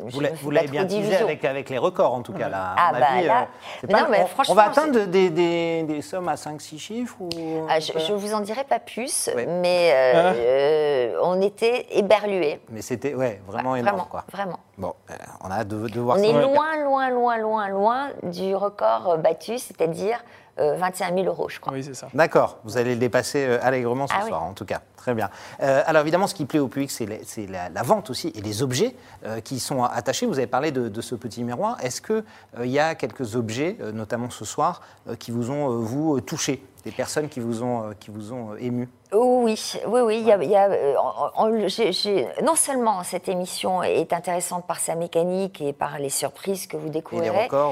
[0.08, 2.48] je Vous l'avez bien teasé avec, avec les records, en tout cas.
[2.48, 3.44] Là, Ah bah avis, là- euh,
[3.80, 6.34] c'est mais pas- non, mais on- franchement, On va atteindre des, des- des sommes à
[6.36, 7.28] 5-6 chiffres ou...
[7.68, 9.46] Ah, je, je vous en dirai pas plus, Ouais.
[9.46, 10.32] mais euh, Ah.
[10.34, 12.60] euh, on était éberlués.
[12.70, 13.96] Mais c'était ouais, vraiment Ouais, énorme.
[13.98, 14.24] Vraiment, Quoi.
[14.32, 14.58] vraiment.
[14.78, 16.26] Bon, euh, on a hâte de, de voir On ça.
[16.26, 20.24] est loin, loin, loin, loin, loin du record euh, battu, c'est-à-dire
[20.58, 21.72] euh, 21 000 euros, je crois.
[21.72, 22.06] Oui, c'est ça.
[22.14, 24.28] D'accord, vous allez le dépasser euh, allègrement ce Ah oui.
[24.30, 24.80] soir, en tout cas.
[25.04, 25.28] Très bien.
[25.60, 28.96] Euh, alors évidemment, ce qui plaît au public, c'est la, vente aussi et les objets
[29.26, 30.24] euh, qui sont attachés.
[30.24, 31.76] Vous avez parlé de, ce petit miroir.
[31.82, 32.24] Est-ce qu'il
[32.70, 36.22] y a quelques objets, euh, notamment ce soir, euh, qui vous ont, euh, vous, euh,
[36.22, 40.18] touché Des personnes qui vous ont, euh, qui vous ont euh, ému Oui, oui, oui.
[40.20, 40.68] il y a- il y a,
[41.00, 45.98] en- en- j'ai- j'ai- non seulement cette émission est intéressante par sa mécanique et par
[45.98, 46.90] les surprises que vous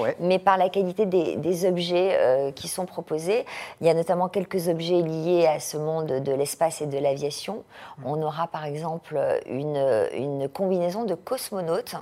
[0.02, 0.16] ouais.
[0.20, 3.44] mais par la qualité des, des objets euh, qui sont proposés.
[3.80, 7.64] Il y a notamment quelques objets liés à ce monde de l'espace et de l'aviation.
[8.06, 11.96] On aura par exemple une, une combinaison de cosmonautes.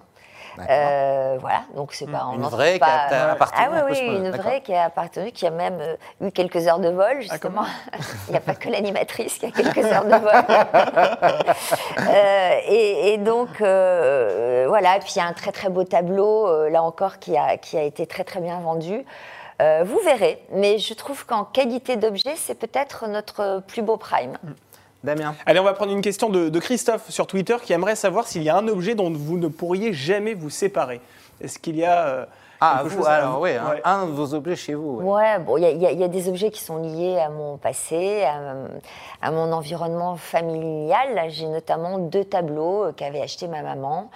[0.69, 4.61] Euh, voilà, donc c'est pas Une vraie trouve qui a appartenu Ah oui, une vraie
[4.61, 7.65] qui a appartenu, qui a même euh, eu quelques heures de vol justement.
[8.29, 10.31] Il n'y a pas que l'animatrice qui a quelques heures de vol.
[12.09, 15.85] Euh, et, et donc euh, voilà, et puis il y a un très très beau
[15.85, 19.05] tableau là encore qui a qui a été très très bien vendu.
[19.61, 24.37] Vous verrez, mais je trouve qu'en qualité d'objet, c'est peut-être notre plus beau prime.
[25.03, 28.27] Damien Allez, on va prendre une question de, de Christophe sur Twitter qui aimerait savoir
[28.27, 31.01] s'il y a un objet dont vous ne pourriez jamais vous séparer.
[31.41, 32.07] Est-ce qu'il y a.
[32.07, 32.27] euh,
[32.61, 33.81] Ah, vous, alors oui, un, Ouais.
[33.83, 34.97] un de vos objets chez vous.
[34.99, 35.05] ouais.
[35.05, 36.77] Ouais, bon, il y, a- il y a- il y a des objets qui sont
[36.77, 38.37] liés à mon passé, à,
[39.27, 41.31] à mon environnement familial.
[41.31, 44.11] J'ai notamment deux tableaux euh, qu'avait acheté ma maman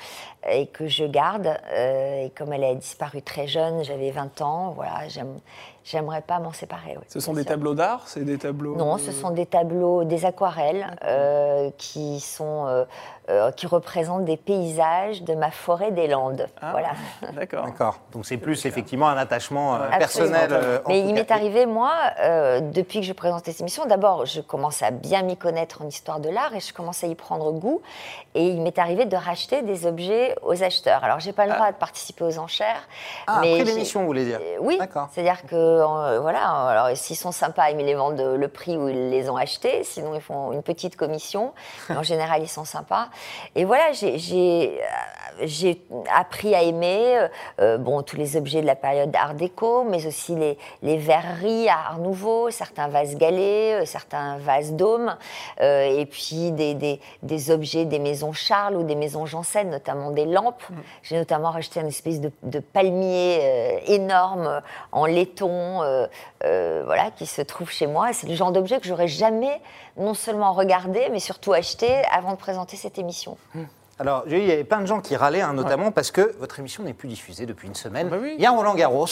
[0.46, 1.56] euh, et que je garde.
[1.72, 5.38] Euh, et comme elle a disparu très jeune, j'avais 20 ans, voilà, j'aime-
[5.84, 6.96] j'aimerais pas m'en séparer.
[6.96, 7.50] oui, Ce sont des sûr.
[7.50, 8.74] tableaux d'art C'est des tableaux.
[8.76, 12.84] Non, ce sont des tableaux, des aquarelles euh, qui sont,
[13.30, 16.46] euh, qui représentent des paysages de ma forêt des Landes.
[16.60, 16.88] Ah, Voilà.
[17.32, 17.64] D'accord.
[17.64, 18.00] D'accord.
[18.12, 20.50] Donc c'est plus effectivement un attachement euh, personnel.
[20.52, 24.40] Euh, Mais il m'est arrivé, moi, euh, depuis que je présente cette émission, d'abord, je
[24.40, 27.50] commence à bien m'y connaître en histoire de l'art et je commence à y prendre
[27.52, 27.80] goût.
[28.34, 31.02] Et il m'est arrivé de racheter des objets aux acheteurs.
[31.04, 32.86] Alors, j'ai pas le droit de participer aux enchères.
[33.26, 35.08] Ah, mais après l'émission, vous voulez dire Oui, D'accord.
[35.12, 38.88] c'est-à-dire que, euh, voilà, alors s'ils sont sympas, ils me les vendent le prix où
[38.88, 41.52] ils les ont achetés, sinon ils font une petite commission.
[41.90, 43.08] En général, ils sont sympas.
[43.54, 44.86] Et voilà, j'ai- euh,
[45.42, 45.80] j'ai
[46.14, 47.28] appris à aimer euh,
[47.60, 51.68] euh, bon, tous les objets de la période Art déco, mais aussi les, les verreries
[51.68, 55.16] à Art Nouveau, certains vases galets, euh, certains vases dômes,
[55.60, 60.10] euh, et puis des, des- des objets des maisons Charles ou des maisons Janssen, notamment
[60.10, 60.62] des lampes.
[61.02, 64.60] J'ai notamment racheté une espèce de, de palmier énorme
[64.92, 65.78] en laiton,
[66.42, 68.12] voilà, qui se trouve chez moi.
[68.12, 69.60] C'est le genre d'objet que j'aurais jamais
[69.96, 73.03] non seulement regardé, mais surtout acheté avant de présenter cette émission.
[73.04, 76.34] Alors, j'ai eu- il y avait plein de gens qui râlaient, hein, notamment parce que
[76.38, 78.08] votre émission n'est plus diffusée depuis une semaine.
[78.08, 78.34] Bah oui.
[78.38, 79.06] Il y a Roland Garros,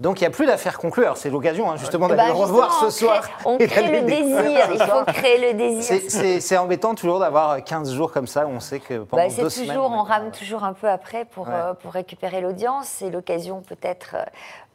[0.00, 1.04] donc il n'y a plus d'affaires conclues.
[1.04, 3.28] Alors, c'est l'occasion, hein, justement, d'aller Bah, le revoir ce on soir.
[3.44, 6.00] On crée le désir, il faut créer le désir.
[6.40, 9.48] C'est- embêtant toujours d'avoir 15 jours comme ça, où on sait que pendant Bah, deux
[9.48, 9.68] semaines...
[9.68, 11.54] toujours, on est- rame toujours un peu après pour, Ouais.
[11.54, 12.86] euh, pour récupérer l'audience.
[12.86, 14.16] C'est l'occasion peut-être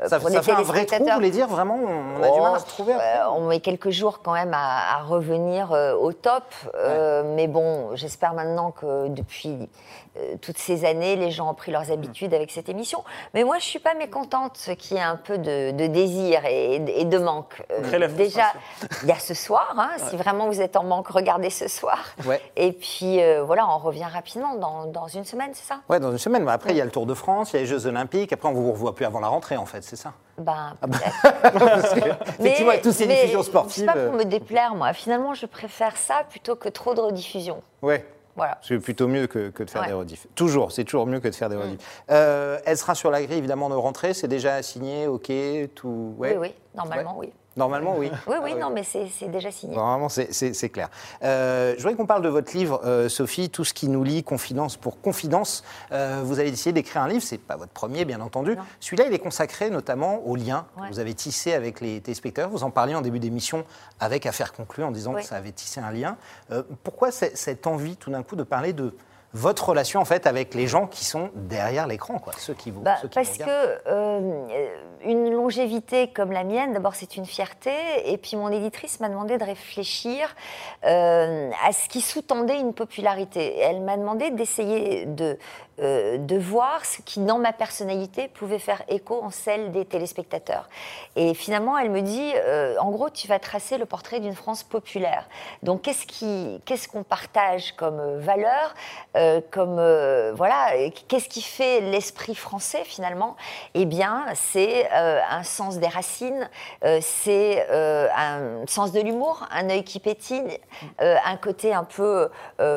[0.02, 2.40] euh, Ça, pour ça fait un vrai trou, vous voulez dire Vraiment, on a du
[2.40, 5.94] mal à Oh, retrouver euh, on met quelques jours quand même à, à revenir euh,
[5.94, 6.44] au top.
[6.76, 11.72] euh, Mais bon, j'espère maintenant que depuis euh, toutes ces années, les gens ont pris
[11.72, 13.04] leurs habitudes avec cette émission.
[13.34, 16.76] Mais moi, je suis pas mécontente qu'il y ait un peu de, de désir et,
[16.76, 17.64] et de manque.
[17.72, 18.54] Euh, déjà,
[19.04, 19.74] il y a ce soir.
[19.78, 22.00] hein, Si vraiment vous êtes en manque, regardez ce soir.
[22.26, 22.42] Ouais.
[22.56, 25.80] Et puis euh, voilà, on revient rapidement dans, dans une semaine, c'est ça?
[25.90, 26.44] Ouais, dans une semaine.
[26.44, 28.32] Mais après, il y a le Tour de France, il y a les Jeux Olympiques.
[28.34, 30.14] Après, on vous revoit plus avant la rentrée, en fait, c'est ça?
[30.38, 30.98] Ben, Ah bah.
[31.54, 32.00] Parce que,
[32.40, 33.86] Effectivement, toutes ces mais diffusions C'est sportives.
[33.86, 34.92] pas pour euh, me déplaire, moi.
[34.94, 37.62] Finalement, je préfère ça plutôt que trop de rediffusion.
[37.82, 38.06] Ouais.
[38.36, 38.58] Voilà.
[38.62, 39.88] C'est plutôt mieux que, que de faire Ouais.
[39.88, 39.92] Mm.
[39.92, 40.28] des rediffs.
[40.36, 42.04] Toujours, c'est toujours mieux que de faire des rediffs.
[42.10, 44.14] Euh, elle sera sur la grille, évidemment, de rentrée.
[44.14, 45.32] C'est déjà signé, OK,
[45.76, 46.16] tout.
[46.18, 46.36] ouais.
[46.38, 47.32] Oui, oui, normalement, oui.
[47.56, 48.10] Normalement, oui.
[48.28, 49.76] Oui, oui, Ah non, mais c'est déjà signé.
[49.76, 50.90] Normalement, c'est- clair.
[51.24, 54.24] Euh, je voudrais qu'on parle de votre livre, euh, Sophie, Tout ce qui nous lie,
[54.24, 55.64] confidence pour confidence.
[55.92, 58.58] Euh, vous avez décidé d'écrire un livre, c'est pas votre premier, bien entendu.
[58.80, 60.88] Celui-là, il est consacré notamment aux liens Ouais.
[60.88, 62.50] que vous avez tissés avec les téléspectateurs.
[62.50, 63.64] Vous en parliez en début d'émission
[64.00, 66.18] avec Affaires conclues en disant que ça avait tissé un lien.
[66.84, 68.96] Pourquoi cette envie, tout d'un coup, de parler de
[69.34, 72.82] votre relation en fait avec les gens qui sont derrière l'écran, quoi, ceux qui vous,
[72.82, 74.48] Bah, ceux qui parce vous que euh,
[75.04, 77.72] une longévité comme la mienne, d'abord c'est une fierté,
[78.06, 80.36] et puis mon éditrice m'a demandé de réfléchir
[80.86, 83.58] euh, à ce qui sous-tendait une popularité.
[83.60, 85.38] Elle m'a demandé d'essayer de,
[85.80, 90.70] euh, de voir ce qui, dans ma personnalité, pouvait faire écho en celle des téléspectateurs.
[91.16, 94.62] Et finalement, elle me dit, euh, en gros, tu vas tracer le portrait d'une France
[94.62, 95.28] populaire.
[95.64, 98.76] Donc, qu'est-ce qui, qu'est-ce qu'on partage comme euh, valeur,
[99.50, 99.76] comme
[100.34, 100.72] voilà,
[101.08, 103.36] qu'est-ce qui fait l'esprit français finalement?
[103.74, 106.50] Eh bien, c'est un sens des racines,
[107.02, 110.60] c'est un sens de l'humour, un œil qui pétille,
[111.00, 112.30] un côté un peu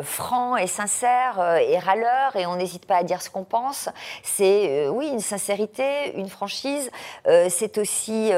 [0.03, 3.89] franc et sincère et râleur, et on n'hésite pas à dire ce qu'on pense.
[4.23, 6.91] C'est, oui, une sincérité, une franchise.
[7.49, 8.31] c'est aussi,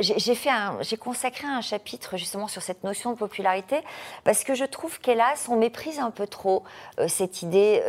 [0.00, 0.50] j'ai fait,
[0.80, 3.80] j'ai consacré un chapitre justement sur cette notion de popularité
[4.24, 6.64] parce que je trouve qu'hélas, on méprise un peu trop
[7.08, 7.82] cette idée,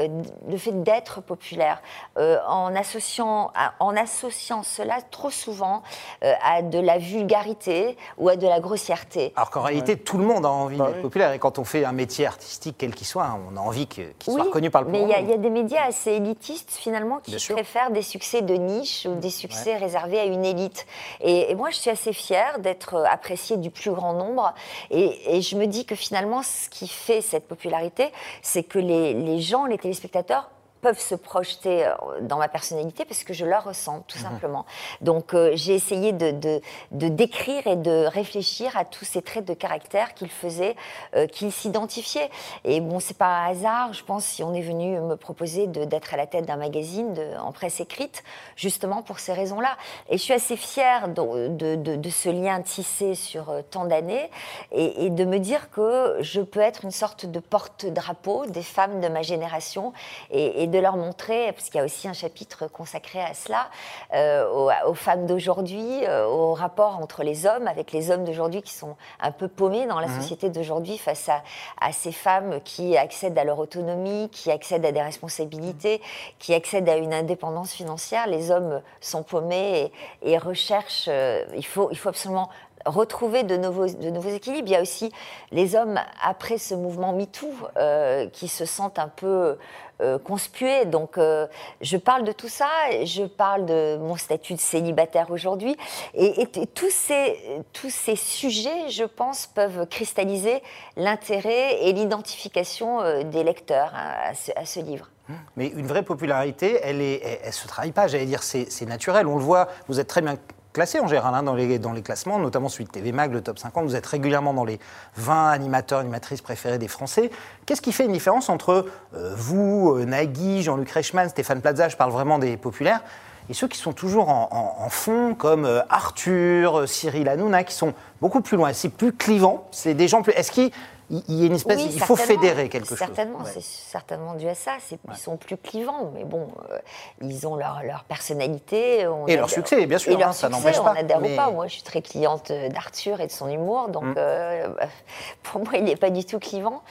[0.47, 1.81] le fait d'être populaire,
[2.15, 5.83] en associant, en associant cela trop souvent
[6.21, 9.33] à de la vulgarité ou à de la grossièreté.
[9.35, 11.31] Alors qu'en réalité, tout le monde a envie bah d'être populaire.
[11.31, 14.43] Et quand on fait un métier artistique, quel qu'il soit, on a envie qu'il soit
[14.43, 15.14] reconnu par le public.
[15.19, 19.15] Il y, a des médias assez élitistes, finalement, qui préfèrent des succès de niche ou
[19.15, 20.85] des succès réservés à une élite.
[21.21, 24.53] Et, moi, je suis assez fière d'être appréciée du plus grand nombre.
[24.91, 29.39] Et, je me dis que finalement, ce qui fait cette popularité, c'est que les, les
[29.39, 30.49] gens, les téléspectateurs,
[30.85, 34.23] peuvent se projeter euh, dans ma personnalité parce que je leur ressens, tout mhm.
[34.23, 34.65] simplement.
[35.01, 39.55] Donc euh, j'ai essayé de, de, décrire et de réfléchir à tous ces traits de
[39.55, 40.75] caractère qu'il faisait,
[41.15, 42.29] euh, qu'il s'identifiait.
[42.65, 46.13] Et bon, c'est pas un hasard, je pense, si on est venu me proposer d'être
[46.13, 48.23] à la tête d'un magazine en presse écrite,
[48.55, 49.77] justement pour ces raisons-là.
[50.09, 54.29] Et je suis assez fière de, de ce lien tissé sur tant d'années
[54.71, 59.01] et, et de me dire que je peux être une sorte de porte-drapeau des femmes
[59.01, 59.93] de ma génération
[60.29, 63.69] et, et de leur montrer, parce qu'il y a aussi un chapitre consacré à cela,
[64.13, 68.73] euh, aux, femmes d'aujourd'hui, euh, au rapport entre les hommes, avec les hommes d'aujourd'hui qui
[68.73, 70.21] sont un peu paumés dans la mhm.
[70.21, 71.43] société d'aujourd'hui face à,
[71.79, 76.01] à, ces femmes qui accèdent à leur autonomie, qui accèdent à des responsabilités,
[76.39, 78.27] qui accèdent à une indépendance financière.
[78.27, 82.49] Les hommes sont paumés et, et recherchent, euh, il, faut, il faut absolument
[82.85, 84.67] retrouver de nouveaux, équilibres.
[84.67, 85.11] Il y a aussi
[85.51, 89.57] les hommes, après ce mouvement MeToo, euh, qui se sentent un peu
[90.01, 90.85] euh, conspués.
[90.85, 91.47] Donc, euh,
[91.81, 92.67] je parle de tout ça,
[93.03, 95.75] je parle de mon statut de célibataire aujourd'hui.
[96.13, 97.39] Et, tous, ces,
[97.73, 100.61] tous ces sujets, je pense, peuvent cristalliser
[100.95, 105.09] l'intérêt et l'identification des lecteurs à, ce, livre.
[105.55, 109.27] Mais une vraie popularité, elle ne elle, se travaille pas, j'allais dire, c'est naturel.
[109.27, 110.37] On le voit, vous êtes très bien
[110.75, 113.41] classé en général hein, dans, les, dans les classements, notamment celui de TV Mag, le
[113.41, 113.85] top 50.
[113.85, 114.77] Vous êtes régulièrement dans les
[115.15, 117.31] 20 animateurs, animatrices préférés des Français.
[117.65, 118.85] Qu'est-ce qui fait une différence entre
[119.15, 123.01] euh, vous, euh, Nagui, Jean-Luc Reichmann, Stéphane Plaza, je parle vraiment des populaires,
[123.49, 128.41] et ceux qui sont toujours en, fond, comme euh, Arthur, Cyril Hanouna, qui sont beaucoup
[128.41, 128.73] plus loin.
[128.73, 130.33] C'est plus clivant, c'est des gens plus.
[130.33, 130.71] Est-ce qu'ils
[131.09, 132.97] il y a une espèce, il faut fédérer quelque chose.
[132.97, 134.77] Certainement, c'est certainement dû à ça.
[134.91, 136.79] Ils sont plus clivants, mais bon, euh,
[137.21, 139.07] ils ont leur, leur personnalité.
[139.27, 140.91] et leur succès, bien sûr, et leur ça n'empêche pas.
[140.91, 141.51] On n'adhère pas.
[141.51, 144.15] Moi, je suis très cliente d'Arthur et de son humour, donc mm.
[144.17, 144.67] euh,
[145.43, 146.81] pour moi, il n'est pas du tout clivant.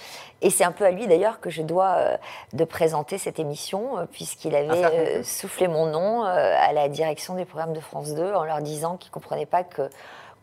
[0.43, 2.17] Et c'est un peu à lui d'ailleurs que je dois euh,
[2.53, 7.81] de présenter cette émission, puisqu'il avait soufflé mon nom à la direction des programmes de
[7.81, 9.89] France 2 en leur disant qu'il ne comprenait pas que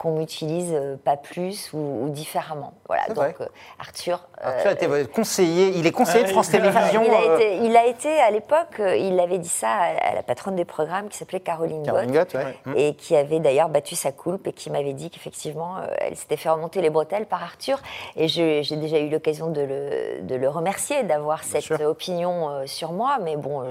[0.02, 2.74] qu'on m'utilise euh, pas plus ou, différemment.
[2.88, 3.46] Voilà, donc euh,
[3.78, 4.28] Arthur.
[4.42, 7.04] Arthur était euh, conseiller, il est conseiller de France Télévisions.
[7.04, 11.20] Il a, été, à l'époque, il avait dit ça à, la patronne des programmes qui
[11.20, 12.36] s'appelait Caroline, Caroline Gott,
[12.76, 16.50] et qui avait d'ailleurs battu sa coulpe et qui m'avait dit qu'effectivement, elle s'était fait
[16.50, 17.80] remonter les bretelles par Arthur.
[18.16, 23.20] Et j'ai déjà eu l'occasion de le, de le, remercier d'avoir cette opinion sur moi,
[23.22, 23.64] mais bon,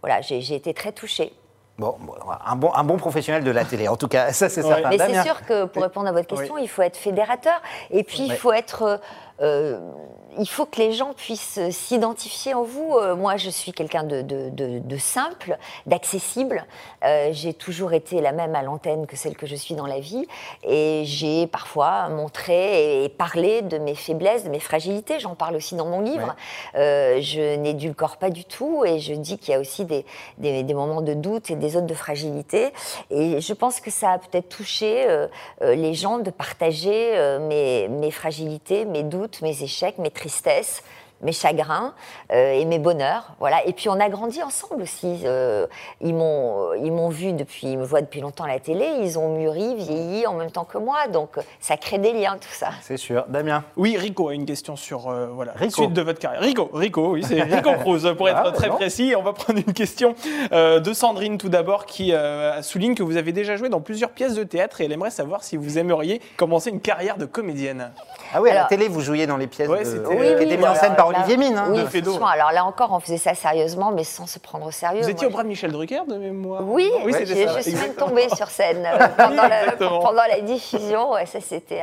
[0.00, 1.34] voilà, j'ai été très touchée.
[1.76, 1.96] Bon,
[2.46, 4.90] un bon, un bon professionnel de la télé, en tout cas, ça c'est certain.
[4.90, 7.60] Mais c'est sûr que pour répondre à votre question, il faut être fédérateur.
[7.90, 9.00] Et puis il faut être
[9.40, 9.80] euh,
[10.38, 12.96] il faut que les gens puissent s'identifier en vous.
[12.96, 16.64] Euh, moi, je suis quelqu'un de, simple, d'accessible.
[17.04, 20.00] Euh, j'ai toujours été la même à l'antenne que celle que je suis dans la
[20.00, 20.26] vie.
[20.62, 25.20] Et j'ai parfois montré et parlé de mes faiblesses, de mes fragilités.
[25.20, 26.34] J'en parle aussi dans mon livre.
[26.74, 30.04] je n'édulcore pas du tout et je dis qu'il y a aussi des,
[30.38, 32.72] des, moments de doute et des zones de fragilité.
[33.10, 35.06] Et je pense que ça a peut-être touché
[35.60, 40.80] les gens de partager mes, mes fragilités, mes doutes mes échecs, mes tristesse
[41.22, 41.94] mes chagrins
[42.32, 43.34] euh, et mes bonheurs.
[43.40, 43.66] Voilà.
[43.66, 45.22] Et puis on a grandi ensemble aussi.
[45.24, 45.66] Euh,
[46.00, 48.86] ils m'ont, ils m'ont vu depuis, ils me voient depuis longtemps à la télé.
[49.02, 51.08] Ils ont mûri, vieilli en même temps que moi.
[51.08, 52.70] Donc ça crée des liens, tout ça.
[52.82, 53.24] C'est sûr.
[53.28, 53.64] Damien?
[53.76, 56.42] Oui, Rico a une question sur euh, voilà la suite de votre carrière.
[56.42, 59.14] Rico, Rico, oui, c'est Rico Cruz pour être ah, très précis.
[59.16, 60.14] On va prendre une question
[60.52, 62.12] de Sandrine tout d'abord qui
[62.62, 65.42] souligne que vous avez déjà joué dans plusieurs pièces de théâtre et elle aimerait savoir
[65.42, 67.90] si vous aimeriez commencer une carrière de comédienne.
[68.32, 69.76] Ah oui, à la télé, vous jouiez dans les pièces de...
[69.76, 71.58] qui étaient mises en scène par Olivier Mine.
[71.58, 71.80] Hein, oui.
[72.32, 75.02] Alors là encore, on faisait ça sérieusement, mais sans se prendre au sérieux.
[75.02, 77.94] Vous étiez au bras de Michel Drucker, de mémoire Oui, oui je, je suis même
[77.94, 81.12] tombée sur scène euh, pendant, la, pendant, la, diffusion.
[81.12, 81.82] Ouais, ça, c'était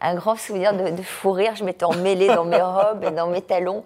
[0.00, 1.52] un, grand souvenir de, fou rire.
[1.56, 3.84] Je m'étais emmêlée dans mes robes et dans mes talons.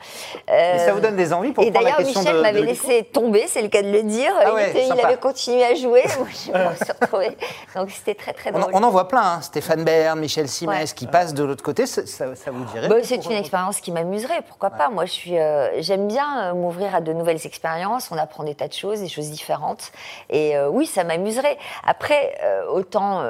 [0.50, 3.68] Euh, ça vous donne des envies pour Et d'ailleurs, Michel m'avait laissé tomber, c'est le
[3.68, 4.32] cas de le dire.
[4.40, 6.02] Ah il, avait continué à jouer.
[6.18, 7.36] Moi, je me suis retrouvée.
[7.74, 8.70] Donc c'était très, très drôle.
[8.72, 9.22] On, en voit plein.
[9.22, 9.40] Hein.
[9.42, 11.86] Stéphane Bern, Michel Simès qui passent de l'autre côté.
[11.86, 15.80] Ça, ça vous dirait bah, C'est une expérience qui m'amuserait, pourquoi Moi, je suis, euh,
[15.80, 18.10] j'aime bien euh, m'ouvrir à de nouvelles expériences.
[18.10, 19.92] On apprend des tas de choses, des choses différentes.
[20.30, 21.58] Et euh, oui, ça m'amuserait.
[21.84, 22.34] Après,
[22.70, 23.22] autant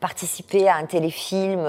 [0.00, 1.66] participer à un téléfilm.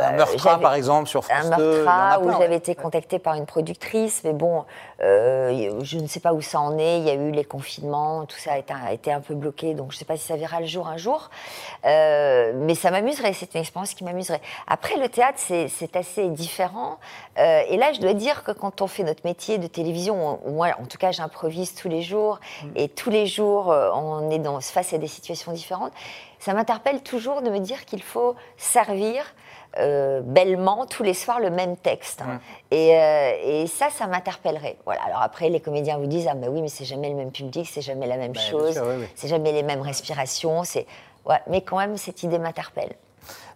[0.00, 1.62] Un euh, meurtra, par exemple, sur France un 2.
[1.62, 4.64] il y en a meurtra où j'avais été contactée par une productrice, mais bon,
[5.02, 6.98] euh, je ne sais pas où ça en est.
[6.98, 9.74] Il y a eu les confinements, tout ça a été, a été un peu bloqué,
[9.74, 11.30] donc je ne sais pas si ça verra le jour un jour.
[11.84, 14.40] Euh, mais ça m'amuserait, c'est une expérience qui m'amuserait.
[14.66, 16.98] Après, le théâtre, c'est assez différent.
[17.36, 20.68] Et là, je dois dire que quand on fait notre métier de télévision, on- moi,
[20.80, 22.40] en tout cas, j'improvise tous les jours,
[22.76, 25.92] et tous les jours, on est dans, face à des situations différentes.
[26.38, 29.24] Ça m'interpelle toujours de me dire qu'il faut servir
[29.78, 32.22] euh, bellement tous les soirs le même texte.
[32.22, 32.40] hein.
[32.70, 34.76] Et, euh, et ça, ça m'interpellerait.
[34.84, 35.02] Voilà.
[35.06, 37.68] Alors après, les comédiens vous disent ah mais oui, mais c'est jamais le même public,
[37.72, 39.06] c'est jamais la même Bah, chose, sûr, oui, oui.
[39.14, 40.64] c'est jamais les mêmes respirations.
[40.64, 40.86] C'est
[41.26, 42.94] ouais, mais quand même cette idée m'interpelle.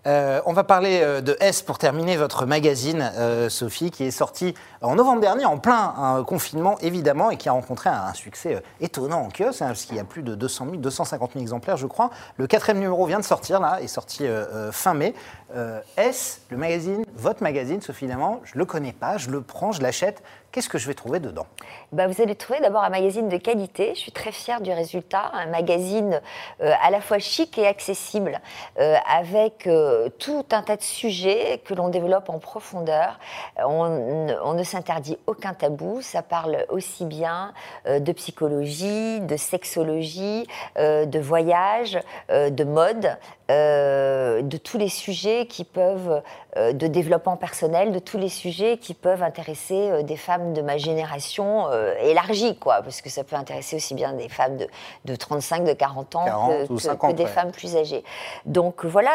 [0.07, 4.55] Euh, on va parler de S pour terminer votre magazine, euh, Sophie, qui est sorti
[4.81, 8.55] en novembre dernier, en plein euh, confinement évidemment, et qui a rencontré un, un succès
[8.55, 11.43] euh, étonnant en kiosque, hein, parce qu'il y a plus de 200 000, 250 000
[11.43, 12.11] exemplaires, je crois.
[12.37, 14.25] Le quatrième numéro vient de sortir, là, est sorti
[14.71, 15.15] fin mai.
[15.55, 19.73] Euh, S, le magazine, votre magazine, Sophie Damant, je le connais pas, je le prends,
[19.73, 20.23] je l'achète.
[20.51, 21.47] Qu'est-ce que je vais trouver dedans
[21.93, 23.91] Bah, vous allez trouver d'abord un magazine de qualité.
[23.95, 25.31] Je suis très fière du résultat.
[25.35, 26.23] Un magazine
[26.63, 28.41] euh, à la fois chic et accessible,
[28.81, 33.19] euh, avec euh, tout un tas de sujets que l'on développe en profondeur.
[33.59, 36.01] On, ne s'interdit aucun tabou.
[36.01, 37.53] Ça parle aussi bien
[37.87, 43.17] de psychologie, de sexologie, de voyage, de mode,
[43.51, 46.23] euh, de tous les sujets qui peuvent,
[46.57, 50.61] euh, de développement personnel, de tous les sujets qui peuvent intéresser euh, des femmes de
[50.61, 51.67] ma génération
[52.03, 54.67] élargie, quoi, parce que ça peut intéresser aussi bien des femmes de,
[55.07, 57.29] de 35, de 40 ans 40 que, ou que- 50, que des ouais.
[57.29, 58.05] femmes plus âgées.
[58.45, 59.11] Donc voilà,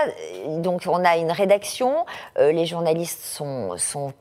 [0.47, 2.05] donc on a une rédaction,
[2.39, 4.13] les journalistes sont, sont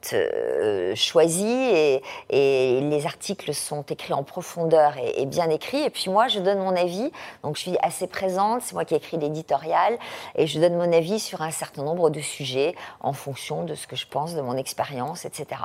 [0.95, 5.83] choisis et, et les articles sont écrits en profondeur et, et bien écrits.
[5.83, 7.11] Et puis moi, je donne mon avis,
[7.43, 9.99] donc je suis assez présente, c'est moi qui écris l'éditorial,
[10.35, 13.87] et je donne mon avis sur un certain nombre de sujets en fonction de ce
[13.87, 15.61] que je pense, de mon expérience, etc.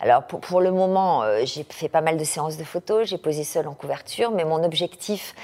[0.00, 3.18] Alors pour, pour le moment, euh, j'ai fait pas mal de séances de photos, j'ai
[3.18, 5.34] posé seule en couverture, mais mon objectif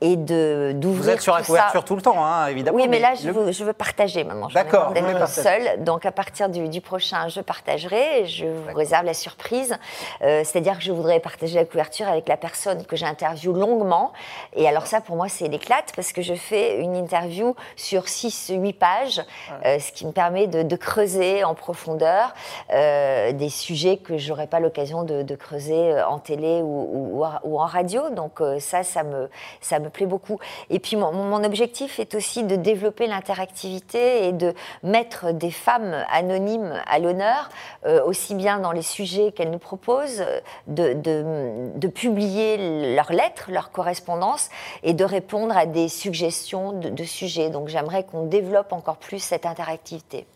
[0.00, 1.86] est de d'ouvrir Vous êtes sur la couverture ça.
[1.86, 2.76] tout le temps, hein, évidemment.
[2.76, 4.48] Oui, mais là, je, le- veux, je veux partager maintenant.
[4.54, 5.82] D'accord, d'être seule.
[5.84, 8.26] Donc, à partir du, du prochain, je partagerai.
[8.26, 9.76] Je vous réserve la surprise.
[10.22, 14.12] Euh, C'est-à-dire que je voudrais partager la couverture avec la personne que j'interviewe longuement.
[14.54, 18.74] Et alors, ça, pour moi, c'est l'éclate parce que je fais une interview sur 6-8
[18.74, 19.22] pages,
[19.64, 22.32] euh, ce qui me permet de, creuser en profondeur
[22.72, 28.08] euh, des sujets que j'aurais pas l'occasion de, creuser euh, en télé ou, en- radio.
[28.10, 29.28] Donc, ça, ça me,
[29.60, 30.38] ça me plaît beaucoup.
[30.70, 36.80] Et puis mon, objectif est aussi de développer l'interactivité et de mettre des femmes anonymes
[36.86, 37.50] à l'honneur,
[38.06, 40.24] aussi bien dans les sujets qu'elles nous proposent,
[40.66, 44.48] de, de- publier leurs lettres, leurs correspondances
[44.82, 47.50] et de répondre à des suggestions de, sujets.
[47.50, 50.26] Donc j'aimerais qu'on développe encore plus cette interactivité.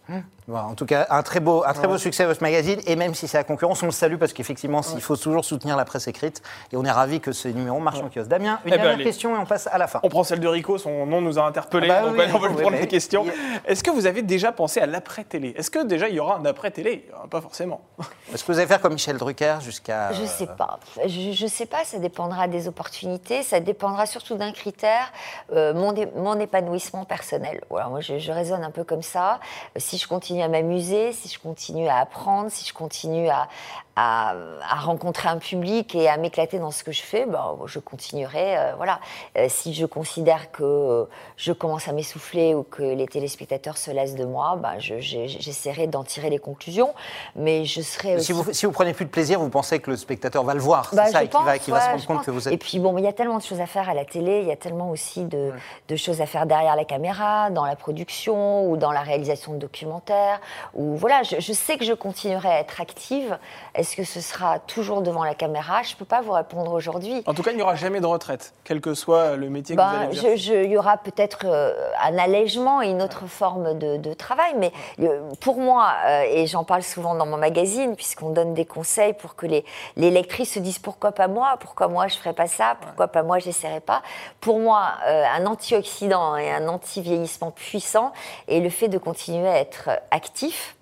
[0.47, 2.79] Voilà, en tout cas, un très beau, un très beau succès votre magazine.
[2.87, 5.75] Et même si c'est la concurrence, on le salue parce qu'effectivement, il faut toujours soutenir
[5.77, 6.43] la presse écrite.
[6.73, 8.29] Et on est ravis que ce numéro marche en kiosque.
[8.29, 9.05] Damien, une Eh ben, dernière allez.
[9.05, 10.01] question et on passe à la fin.
[10.03, 12.39] On prend celle de Rico, son nom nous a interpellés, Ah bah donc oui, on
[12.39, 13.25] va lui prendre les questions.
[13.25, 13.33] Il-
[13.65, 15.55] Est-ce que vous avez déjà pensé à l'après-télé?
[15.57, 17.09] Est-ce que déjà il y aura un après-télé?
[17.15, 17.81] Euh, Pas forcément.
[18.33, 20.13] Est-ce que vous allez faire comme Michel Drucker jusqu'à.
[20.13, 20.79] Je euh, sais pas.
[21.07, 21.85] Je, je sais pas.
[21.85, 23.43] Ça dépendra des opportunités.
[23.43, 25.11] Ça dépendra surtout d'un critère,
[25.55, 27.25] euh, mon épanouissement personnel.
[27.71, 29.41] Moi, je, je raisonne un peu comme ça.
[29.77, 33.49] Euh, Si je continue à m'amuser, si je continue à apprendre, si je continue à,
[33.97, 34.35] à,
[34.69, 38.59] à rencontrer un public et à m'éclater dans ce que je fais, ben, je continuerai.
[38.59, 38.99] euh, voilà.
[39.39, 41.05] Euh, si je considère que euh,
[41.37, 45.27] je commence à m'essouffler ou que les téléspectateurs se lassent de moi, ben, je- je-
[45.27, 46.93] j'essaierai d'en tirer les conclusions.
[47.37, 49.91] Mais je serai aussi Si vous, si vous prenez plus de plaisir, vous pensez que
[49.91, 52.27] le spectateur va le voir, c'est bah, ça, et qu'il va, se rendre compte pense.
[52.27, 52.61] que vous Et êtes.
[52.61, 54.53] puis bon, il y a tellement de choses à faire à la télé, il y
[54.53, 55.53] a tellement aussi de,
[55.89, 59.59] de choses à faire derrière la caméra, dans la production ou dans la réalisation de
[59.59, 60.41] documentaires.
[60.75, 63.39] Ou voilà, je, je sais que je continuerai à être active.
[63.85, 65.83] Est-ce que ce sera toujours devant la caméra?
[65.83, 67.23] Je peux pas vous répondre aujourd'hui.
[67.27, 69.79] En tout cas, il n'y aura jamais de retraite, quel que soit le métier que
[69.79, 70.37] Ben, vous allez exercer.
[70.39, 74.55] je- il y aura peut-être euh, un allègement et une autre forme de, de travail,
[74.57, 78.65] mais euh, pour moi, euh, et j'en parle souvent dans mon magazine, puisqu'on donne des
[78.65, 79.67] conseils pour que les,
[79.97, 83.23] les lectrices se disent pourquoi pas moi, pourquoi moi je ferais pas ça, pourquoi pas
[83.23, 84.01] moi j'essaierai pas?
[84.41, 88.15] Pour moi, un antioxydant et un anti-vieillissement puissant
[88.49, 90.75] est le fait de continuer à être actif,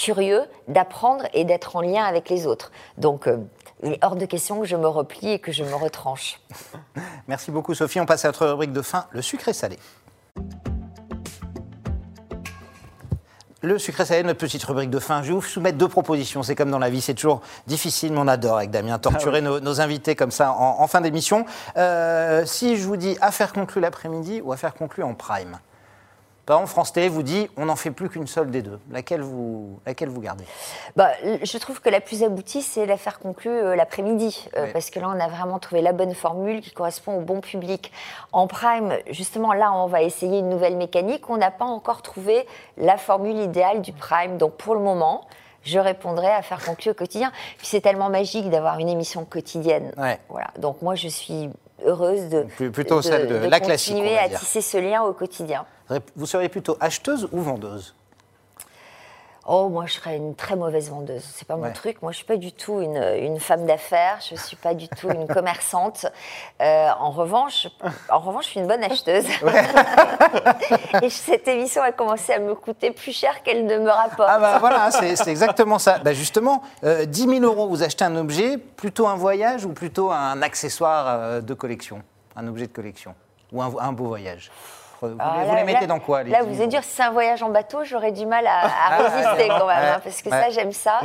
[0.00, 2.72] curieux, d'apprendre et d'être en lien avec les autres.
[2.96, 3.36] Donc, euh,
[3.82, 6.40] il est hors de question que je me replie et que je me retranche.
[7.28, 8.00] Merci beaucoup, Sophie.
[8.00, 9.78] On passe à notre rubrique de fin, le sucré salé.
[13.62, 15.22] Le sucré salé, notre petite rubrique de fin.
[15.22, 16.42] Je vais vous soumettre deux propositions.
[16.42, 19.60] C'est comme dans la vie, c'est toujours difficile, mais on adore avec Damien torturer nos,
[19.60, 21.44] nos invités comme ça en, en fin d'émission.
[21.76, 25.58] Euh, si je vous dis affaire conclue l'après-midi ou affaire conclue en prime?
[26.46, 28.78] Par exemple, France Télé vous dit on n'en fait plus qu'une seule des deux.
[28.90, 30.44] Laquelle vous, laquelle vous gardez?
[30.96, 31.10] Bah,
[31.42, 35.08] je trouve que la plus aboutie, c'est l'affaire conclue euh, l'après-midi, euh, parce que là,
[35.14, 37.92] on a vraiment trouvé la bonne formule qui correspond au bon public.
[38.32, 41.28] En prime, justement, là, on va essayer une nouvelle mécanique.
[41.30, 42.46] On n'a pas encore trouvé
[42.76, 44.38] la formule idéale du prime.
[44.38, 45.26] Donc, pour le moment,
[45.62, 47.30] je répondrai à faire conclure au quotidien.
[47.58, 49.92] Puis c'est tellement magique d'avoir une émission quotidienne.
[49.96, 50.18] Ouais.
[50.28, 50.48] Voilà.
[50.58, 51.50] Donc, moi, je suis
[51.86, 55.64] heureuse de, plutôt celle de- de la classique, continuer à tisser ce lien au quotidien.
[56.16, 57.94] Vous seriez plutôt acheteuse ou vendeuse?
[59.46, 61.24] Oh, moi, je serais une très mauvaise vendeuse.
[61.34, 61.72] C'est pas mon Ouais.
[61.72, 62.02] truc.
[62.02, 64.18] Moi, je suis pas du tout une, une femme d'affaires.
[64.28, 66.06] Je suis pas du tout une commerçante.
[66.60, 67.66] Euh, en revanche,
[68.10, 69.24] en revanche, je suis une bonne acheteuse.
[71.02, 74.28] Et cette émission a commencé à me coûter plus cher qu'elle ne me rapporte.
[74.30, 75.98] Ah bah voilà, c'est exactement ça.
[75.98, 80.10] Bah justement, euh, 10 000 euros, vous achetez un objet, plutôt un voyage ou plutôt
[80.12, 82.02] un accessoire euh, de collection?
[82.36, 83.14] Un objet de collection
[83.52, 84.50] Ou un, un beau voyage?
[85.08, 86.70] Vous, les- vous là- les mettez là- dans quoi les Là, 10 vous 000 êtes
[86.70, 86.82] dur.
[86.84, 89.76] Si c'est un voyage en bateau, j'aurais du mal à, à Ah, résister quand même,
[89.96, 90.40] hein, parce que ouais.
[90.42, 91.00] ça, j'aime ça.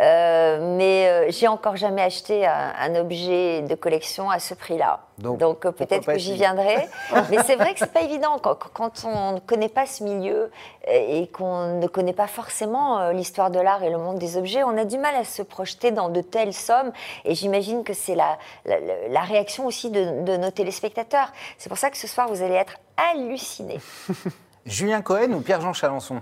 [0.00, 5.00] Euh, mais euh, j'ai encore jamais acheté un, un objet de collection à ce prix-là.
[5.18, 6.88] Donc, Donc, euh, peut-être que j'y viendrai.
[7.30, 10.50] mais c'est vrai que c'est pas évident quand, quand on ne connaît pas ce milieu
[10.88, 14.36] euh, et qu'on ne connaît pas forcément euh, l'histoire de l'art et le monde des
[14.36, 14.64] objets.
[14.64, 16.92] On a du mal à se projeter dans de telles sommes.
[17.24, 18.76] Et j'imagine que c'est la, la,
[19.08, 21.32] la réaction aussi de, de nos téléspectateurs.
[21.58, 23.80] C'est pour ça que ce soir, vous allez être hallucinés.
[24.66, 26.20] Julien Cohen ou Pierre-Jean Chalençon?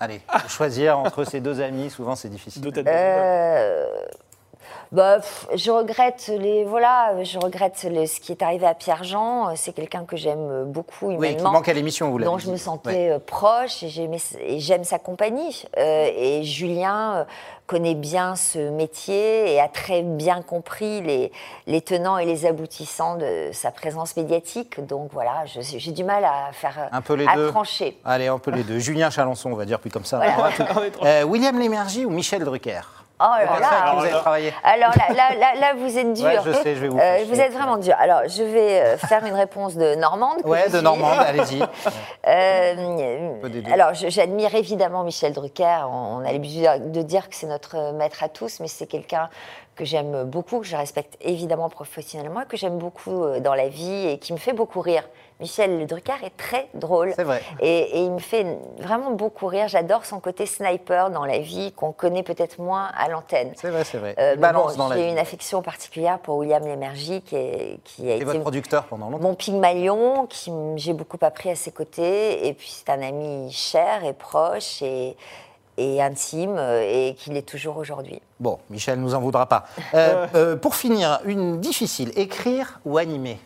[0.00, 2.60] Allez, choisir entre ces deux amis, souvent c'est difficile.
[2.60, 3.86] Deux têtes de Euh,
[4.92, 9.04] bah, pff, je regrette les voilà, je regrette les- ce qui est arrivé à Pierre
[9.04, 9.54] Jean.
[9.56, 11.52] C'est quelqu'un que j'aime beaucoup Oui, qui humainement.
[11.52, 13.10] manque à l'émission, vous l'avez dont je me sentais Ouais.
[13.12, 15.64] euh, proche et j'aime sa compagnie.
[15.78, 17.24] Euh, et Julien euh,
[17.66, 21.32] connaît bien ce métier et a très bien compris les,
[21.66, 24.84] les tenants et les aboutissants de sa présence médiatique.
[24.86, 27.48] Donc voilà, j'ai du mal à faire Un peu les à deux.
[27.50, 27.98] trancher.
[28.04, 28.78] Allez, un peu les deux.
[28.78, 30.18] Julien Chalençon, on va dire plus comme ça.
[30.18, 30.50] Voilà.
[31.04, 32.80] Euh, William Lémergie ou Michel Drucker?
[33.24, 34.52] Oh là vous avez travaillé.
[34.64, 36.24] Alors là, là, là, là, vous êtes dur.
[36.24, 37.94] Ouais, je sais, je vais vous Euh, vous êtes vraiment dur.
[37.98, 40.38] Alors, je vais euh, faire une réponse de Normande.
[40.44, 40.80] Ouais, de.
[40.80, 41.62] Normande, allez-y.
[42.26, 43.34] Euh,
[43.72, 45.86] alors, j'admire évidemment Michel Drucker.
[45.88, 49.28] On, on a l'habitude de dire que c'est notre maître à tous, mais c'est quelqu'un
[49.76, 54.08] que j'aime beaucoup, que je respecte évidemment professionnellement et que j'aime beaucoup dans la vie
[54.08, 55.04] et qui me fait beaucoup rire.
[55.42, 57.12] Michel Drucker est très drôle.
[57.16, 57.42] C'est vrai.
[57.60, 58.46] Et, et il me fait
[58.78, 59.68] vraiment beaucoup rire.
[59.68, 63.52] J'adore son côté sniper dans la vie qu'on connaît peut-être moins à l'antenne.
[63.56, 64.14] C'est vrai, c'est vrai.
[64.18, 68.08] Euh, balance bon, dans la J'ai une affection particulière pour William Lémergie, qui, est- qui
[68.08, 69.22] a Et été votre producteur pendant longtemps.
[69.28, 72.46] mon Pygmalion, qui j'ai beaucoup appris à ses côtés.
[72.46, 75.16] Et puis c'est un ami cher et proche et,
[75.76, 78.20] et intime, euh, et qu'il est toujours aujourd'hui.
[78.38, 79.64] Bon, Michel nous en voudra pas.
[79.94, 83.38] Euh, euh, pour finir, une difficile, écrire ou animer?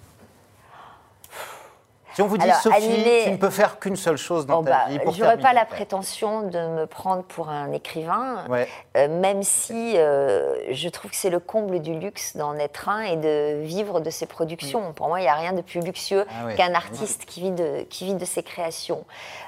[2.16, 4.62] Si on vous dit, Alors, Sophie, animer- tu ne peux faire qu'une seule chose dans
[4.62, 8.42] Bon, ta bah, vie pour J'aurais pas la prétention de me prendre pour un écrivain,
[8.48, 8.66] Ouais.
[8.96, 13.02] euh, même si euh, je trouve que c'est le comble du luxe d'en être un
[13.02, 14.94] et de vivre de ses productions.
[14.94, 16.46] Pour moi, il n'y a rien de plus luxueux Mm.
[16.48, 19.04] Ah qu'un artiste qui vit, de, qui vit de ses créations.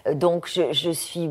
[0.07, 1.31] Euh, donc, je, je suis,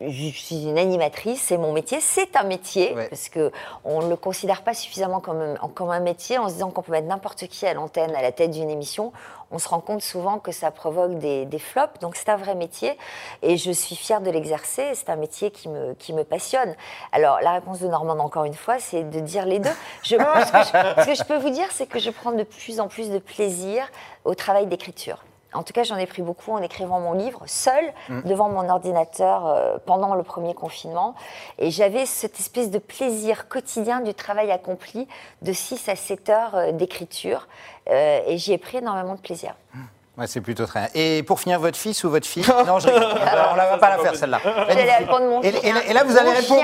[0.00, 3.08] je suis une animatrice, c'est mon métier, c'est un métier, Ouais.
[3.08, 6.92] parce qu'on ne le considère pas suffisamment comme un métier en se disant qu'on peut
[6.92, 9.12] mettre n'importe qui à l'antenne, à la tête d'une émission.
[9.50, 12.54] On se rend compte souvent que ça provoque des, des flops, donc c'est un vrai
[12.54, 12.98] métier
[13.42, 14.92] et je suis fière de l'exercer.
[14.94, 16.74] C'est un métier qui me, qui me passionne.
[17.12, 19.70] Alors, la réponse de Normand, encore une fois, c'est de dire les deux.
[20.02, 22.42] Je, ce, que je, ce que je peux vous dire, c'est que je prends de
[22.42, 23.88] plus en plus de plaisir
[24.24, 25.22] au travail d'écriture.
[25.52, 27.92] En tout cas, j'en ai pris beaucoup en écrivant mon livre, seul,
[28.24, 31.14] devant mon ordinateur euh, pendant le premier confinement.
[31.58, 35.08] Et j'avais cette espèce de plaisir quotidien du travail accompli
[35.42, 37.48] de 6 à 7 heures euh, d'écriture.
[37.88, 39.54] Euh, et j'y ai pris énormément de plaisir.
[40.18, 40.88] Ouais, c'est plutôt très bien.
[40.94, 43.04] Et pour finir, votre fils ou votre fille Non, je rigole.
[43.04, 44.40] on ne va pas la faire celle-là.
[44.66, 45.60] J'allais répondre mon Et, chien.
[45.62, 46.62] et là- et là, vous allez répondre.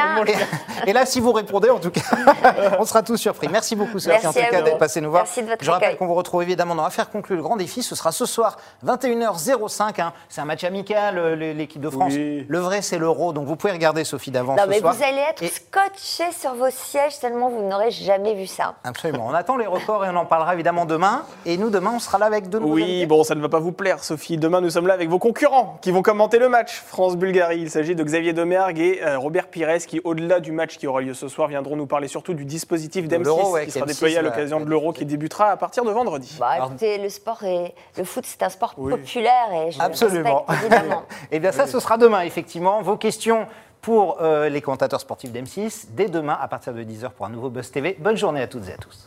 [0.87, 2.01] Et, et là, si vous répondez, en tout cas,
[2.79, 3.49] on sera tous surpris.
[3.49, 5.25] Merci beaucoup, Sophie, Merci en tout cas, d'être passé nous voir.
[5.25, 7.83] Merci de votre Je rappelle qu'on vous retrouve évidemment dans Affaires conclues, le grand défi.
[7.83, 10.01] Ce sera ce soir, 21h05.
[10.01, 10.13] hein.
[10.31, 12.13] C'est un match amical, euh, l'équipe de France.
[12.15, 12.47] Oui.
[12.49, 13.35] Le vrai, c'est l'euro.
[13.35, 14.95] Donc, vous pouvez regarder Sophie d'avance Non, ce mais soir.
[14.95, 18.75] vous allez être Et- scotché sur vos sièges tellement vous n'aurez jamais vu ça.
[18.85, 19.27] Absolument.
[19.29, 21.23] On attend les records et on en parlera évidemment demain.
[21.45, 23.07] Et nous, demain, on sera là avec de nouveaux Oui, invités.
[23.07, 24.37] bon, ça ne va pas vous plaire, Sophie.
[24.39, 27.59] Demain, nous sommes là avec vos concurrents qui vont commenter le match France-Bulgarie.
[27.59, 31.01] Il s'agit de Xavier Domergue et euh, Robert Pires qui, au-delà du match qui aura
[31.01, 33.85] lieu ce soir, viendront nous parler surtout du dispositif De l'Euro, d'M6 ouais, qui sera
[33.85, 36.37] qu'M6 déployé à l'occasion de l'Euro qui débutera à partir de vendredi.
[36.39, 38.93] Bah, écoutez, le sport et le foot, c'est un sport Oui.
[38.93, 40.45] populaire et je le Absolument.
[40.47, 41.03] respecte évidemment.
[41.33, 42.81] Eh bien, ça, ce sera demain, effectivement.
[42.83, 43.47] Vos questions
[43.81, 47.51] pour euh, les commentateurs sportifs d'M6, dès demain à partir de 10h pour un nouveau
[47.51, 47.97] Buzz TV.
[47.99, 49.07] Bonne journée à toutes et à tous.